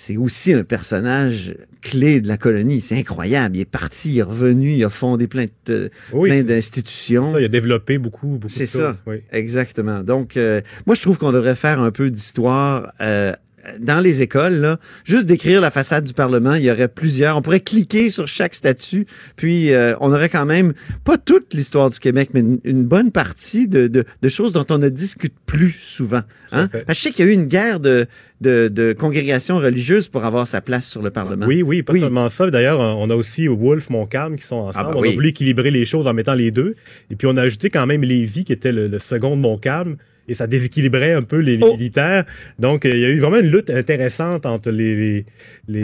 [0.00, 2.80] c'est aussi un personnage clé de la colonie.
[2.80, 3.56] C'est incroyable.
[3.56, 7.32] Il est parti, il est revenu, il a fondé plein de Oui, plein d'institutions.
[7.32, 8.80] ça, il a développé beaucoup, beaucoup C'est de choses.
[8.80, 8.96] ça.
[9.08, 9.22] Oui.
[9.32, 10.04] Exactement.
[10.04, 13.32] Donc, euh, moi, je trouve qu'on devrait faire un peu d'histoire euh,
[13.80, 14.54] dans les écoles.
[14.54, 14.78] Là.
[15.04, 17.36] Juste décrire la façade du Parlement, il y aurait plusieurs.
[17.36, 19.06] On pourrait cliquer sur chaque statue,
[19.36, 20.72] puis euh, on aurait quand même,
[21.04, 24.66] pas toute l'histoire du Québec, mais une, une bonne partie de, de, de choses dont
[24.70, 26.22] on ne discute plus souvent.
[26.52, 26.68] Hein?
[26.88, 28.06] je sais qu'il y a eu une guerre de,
[28.40, 31.46] de, de congrégations religieuses pour avoir sa place sur le Parlement.
[31.46, 32.00] Oui, oui, pas Oui.
[32.00, 32.50] seulement ça.
[32.50, 34.86] D'ailleurs, on a aussi Wolf, Montcalm qui sont ensemble.
[34.88, 35.10] Ah, bah on oui.
[35.10, 36.74] a voulu équilibrer les choses en mettant les deux.
[37.10, 39.96] Et puis, on a ajouté quand même Lévis, qui était le, le second de Montcalm.
[40.28, 41.72] Et ça déséquilibrait un peu les, les Oh.
[41.76, 42.24] militaires.
[42.58, 45.24] Donc, euh, il y a eu vraiment une lutte intéressante entre les...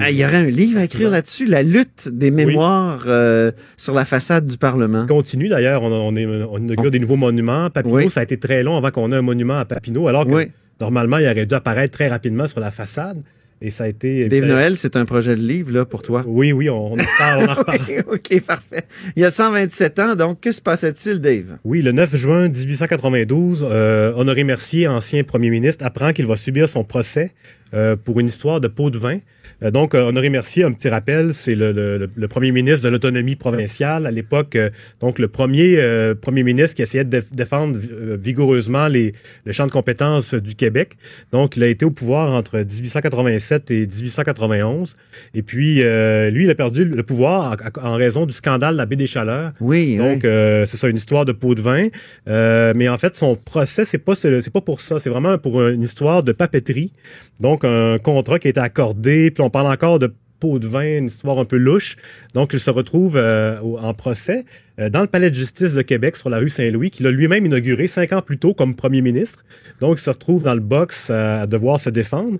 [0.00, 3.94] Ah, il y aurait un livre à écrire là-dessus, la lutte des mémoires euh, sur
[3.94, 5.06] la façade du Parlement.
[5.06, 7.70] continue d'ailleurs, on, on, est, on inaugure des nouveaux monuments.
[7.70, 8.10] Papineau, Oui.
[8.10, 10.44] ça a été très long avant qu'on ait un monument à Papineau, alors que Oui.
[10.80, 13.22] normalement, il aurait dû apparaître très rapidement sur la façade.
[13.60, 14.28] Et ça a été...
[14.28, 16.22] Dave Noël, c'est un projet de livre là pour toi.
[16.26, 17.78] Oui, oui, on, on en reparle, on en reparle.
[17.88, 18.84] Oui, OK, parfait.
[19.16, 21.56] Il y a 127 ans, donc que se passait-il, Dave?
[21.64, 26.68] Oui, le 9 juin 1892, euh, Honoré Mercier, ancien premier ministre, apprend qu'il va subir
[26.68, 27.32] son procès
[27.72, 29.18] euh, pour une histoire de pot de vin.
[29.62, 32.88] Euh, donc, euh, Honoré Mercier, un petit rappel, c'est le, le- le premier ministre de
[32.90, 34.56] l'autonomie provinciale à l'époque.
[34.56, 37.78] euh, donc, le premier euh, premier ministre qui essayait de déf- défendre
[38.20, 39.12] vigoureusement les,
[39.44, 40.96] le champ de compétences du Québec.
[41.32, 44.94] Donc, il a été au pouvoir entre 1887 et 1891.
[45.34, 48.78] Et puis, euh, lui, il a perdu le pouvoir en, en raison du scandale de
[48.78, 49.52] la baie des Chaleurs.
[49.60, 51.88] Oui, Donc, euh, c'est ça, une histoire de pot de vin.
[52.28, 54.98] Euh, mais en fait, son procès, c'est pas ce- c'est pas pour ça.
[54.98, 56.92] C'est vraiment pour une histoire de papeterie.
[57.40, 59.30] Donc, un contrat qui a été accordé.
[59.30, 61.96] Puis on parle encore de pot de vin, une histoire un peu louche.
[62.34, 64.44] Donc, il se retrouve euh, en procès
[64.80, 67.46] euh, dans le palais de justice de Québec sur la rue Saint-Louis, qu'il a lui-même
[67.46, 69.44] inauguré cinq ans plus tôt comme premier ministre.
[69.80, 72.38] Donc, il se retrouve dans le box euh, à devoir se défendre.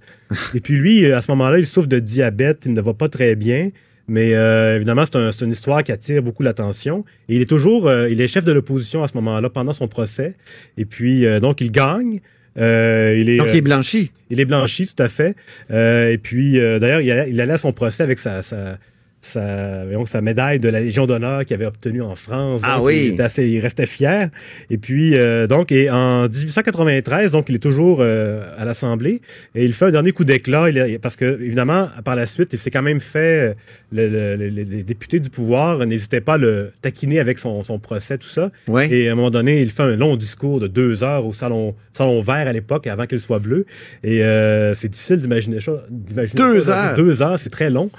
[0.55, 3.37] Et puis lui, à ce moment-là, il souffre de diabète, il ne va pas très
[3.37, 3.71] bien.
[4.07, 4.33] Mais
[4.77, 7.07] évidemment, c'est un- c'est une histoire qui attire beaucoup l'attention.
[7.31, 10.35] Et il est toujours, il est chef de l'opposition à ce moment-là pendant son procès.
[10.77, 12.21] Et puis, donc, il gagne.
[12.59, 14.11] Euh, il est, Donc, il est euh, blanchi.
[14.30, 15.34] il est blanchi, tout à fait.
[15.70, 18.78] Euh, et puis, euh, d'ailleurs, il allait, il allait à son procès avec sa, sa,
[19.25, 22.61] sa, voyons, sa médaille de la Légion d'honneur qu'il avait obtenue en France.
[22.64, 23.12] Ah Donc, oui.
[23.14, 24.31] Il, assez- il restait fier.
[24.70, 29.20] Et puis, euh, donc, et en 1893, donc, il est toujours euh, à l'Assemblée.
[29.55, 30.70] Et il fait un dernier coup d'éclat.
[30.70, 33.57] Il Parce que, évidemment, par la suite, il s'est quand même fait...
[33.93, 37.79] le- le- le- les députés du pouvoir n'hésitaient pas à le taquiner avec son, son
[37.79, 38.51] procès, tout ça.
[38.68, 38.91] Ouais.
[38.93, 41.75] Et à un moment donné, il fait un long discours de deux heures au salon,
[41.93, 43.66] salon vert à l'époque, avant qu'il soit bleu.
[44.03, 45.72] Et euh, c'est difficile d'imaginer ça.
[45.91, 46.91] Deux ça.
[46.91, 46.97] heures.
[46.97, 47.91] Deux heures, c'est très long.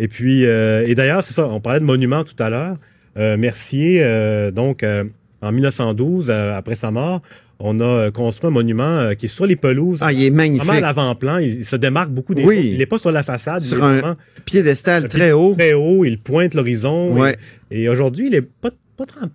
[0.00, 2.76] Et puis, euh, et d'ailleurs, c'est ça, on parlait de monuments tout à l'heure.
[3.18, 5.04] Euh, Mercier, euh, donc, euh,
[5.42, 7.20] en 1912, euh, après sa mort,
[7.58, 9.98] on a euh, construit un monument euh, qui est sur les pelouses.
[10.00, 10.66] Ah, il est magnifique.
[10.66, 11.36] Vraiment à l'avant-plan.
[11.36, 12.70] Il, se démarque beaucoup des Oui.
[12.72, 13.60] Il n'est pas sur la façade.
[13.60, 15.54] Sur il est un vraiment piédestal très haut.
[15.58, 16.06] Très haut.
[16.06, 17.12] Il pointe l'horizon.
[17.12, 17.36] Ouais.
[17.70, 18.70] Et, et aujourd'hui, il est pas,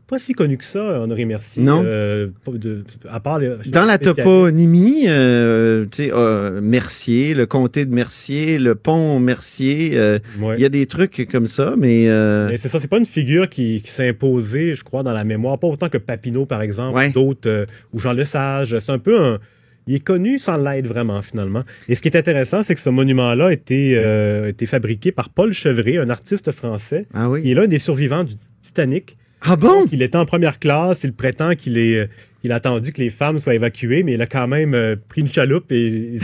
[0.07, 1.63] pas, si connu que ça, Honoré Mercier.
[1.63, 1.81] Non.
[1.85, 7.85] Euh, de- à part les, Dans la toponymie, euh, tu sais, euh, Mercier, le comté
[7.85, 10.59] de Mercier, le pont Mercier, il Ouais.
[10.59, 12.05] y a des trucs comme ça, mais
[12.49, 15.23] Mais c'est ça, c'est pas une figure qui, qui s'est imposée, je crois, dans la
[15.23, 15.57] mémoire.
[15.59, 17.09] Pas autant que Papineau, par exemple, Ouais.
[17.09, 18.77] ou d'autres, ou Jean Lesage.
[18.79, 19.39] C'est un peu un.
[19.87, 21.61] Il est connu sans l'être vraiment, finalement.
[21.87, 25.11] Et ce qui est intéressant, c'est que ce monument-là a été, euh, a été fabriqué
[25.11, 27.43] par Paul Chevret, un artiste français, ah oui.
[27.43, 29.15] qui est l'un des survivants du Titanic.
[29.41, 29.81] Ah bon?
[29.81, 31.95] Donc, il était en première classe, il prétend qu'il est.
[31.99, 32.07] euh,
[32.43, 35.21] Il a attendu que les femmes soient évacuées, mais il a quand même euh, pris
[35.21, 36.17] une chaloupe et,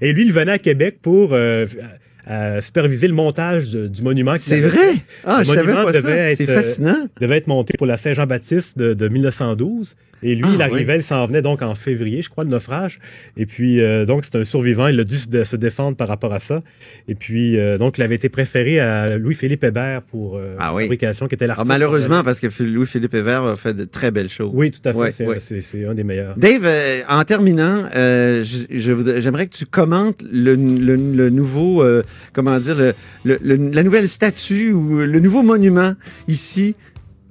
[0.00, 1.66] et lui, il venait à Québec pour euh,
[2.60, 4.34] superviser le montage de- du monument.
[4.38, 4.94] C'est vrai?
[5.24, 6.30] Ah, Le je savais pas devait ça.
[6.30, 7.08] être, C'est euh, fascinant.
[7.20, 9.94] devait être monté pour la Saint-Jean-Baptiste de, de 1912.
[10.22, 10.98] Et lui, Ah, il arrivait, oui.
[11.00, 12.98] il s'en venait donc en février, je crois, de naufrage.
[13.36, 14.86] Et puis, euh, donc, c'est un survivant.
[14.88, 16.60] Il a dû se, défendre par rapport à ça.
[17.06, 20.80] Et puis, euh, donc, il avait été préféré à Louis-Philippe Hébert pour euh, Ah la
[20.80, 21.68] fabrication, qui était Ah, l'artiste.
[21.68, 24.50] malheureusement, parce que Louis-Philippe Hébert a fait de très belles choses.
[24.54, 25.38] Oui, tout à fait.
[25.60, 26.36] C'est, un des meilleurs.
[26.36, 32.02] Dave, euh, en terminant, euh, j'aimerais que tu commentes le, le- le nouveau, euh,
[32.32, 32.76] comment dire,
[33.24, 33.36] le-
[33.72, 35.92] la nouvelle statue ou le nouveau monument
[36.28, 36.74] ici,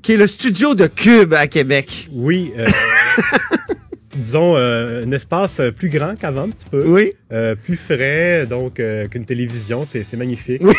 [0.06, 2.08] qui est le studio de Cube à Québec.
[2.12, 2.54] Oui.
[2.56, 2.68] euh,
[4.16, 6.84] disons, euh, un espace plus grand qu'avant, un petit peu.
[6.86, 7.14] Oui.
[7.32, 9.84] Euh, plus frais, donc, euh, qu'une télévision.
[9.86, 10.62] C'est, c'est magnifique.
[10.64, 10.74] Oui.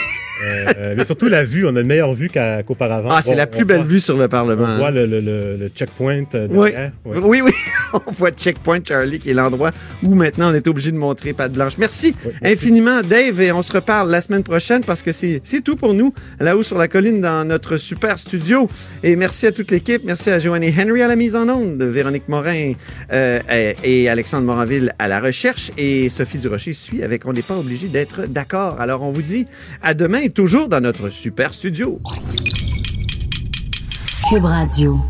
[0.46, 1.66] Euh, mais surtout la vue.
[1.66, 3.08] On a une meilleure vue qu'auparavant.
[3.10, 4.66] Ah, c'est la plus belle voit- vue sur le Parlement.
[4.68, 6.70] On voit le, le, le, le checkpoint euh, Oui.
[6.70, 6.92] derrière.
[7.04, 7.18] Ouais.
[7.22, 7.52] Oui, oui.
[8.06, 9.70] On voit Checkpoint Charlie, qui est l'endroit
[10.02, 11.74] où maintenant on est obligé de montrer patte blanche.
[11.78, 12.52] Merci Oui, merci.
[12.52, 15.94] infiniment, Dave, et on se reparle la semaine prochaine parce que c'est c'est tout pour
[15.94, 18.68] nous, là-haut sur la colline, dans notre super studio.
[19.04, 20.02] Et merci à toute l'équipe.
[20.04, 22.72] Merci à Joanne Henry à la mise en onde, Véronique Morin
[23.12, 25.70] euh, et et Alexandre Moranville à la recherche.
[25.76, 28.80] Et Sophie Durocher suit avec On n'est pas obligé d'être d'accord.
[28.80, 29.46] Alors, on vous dit
[29.82, 32.00] à demain, toujours dans notre super studio.
[34.28, 35.00] Cube Radio.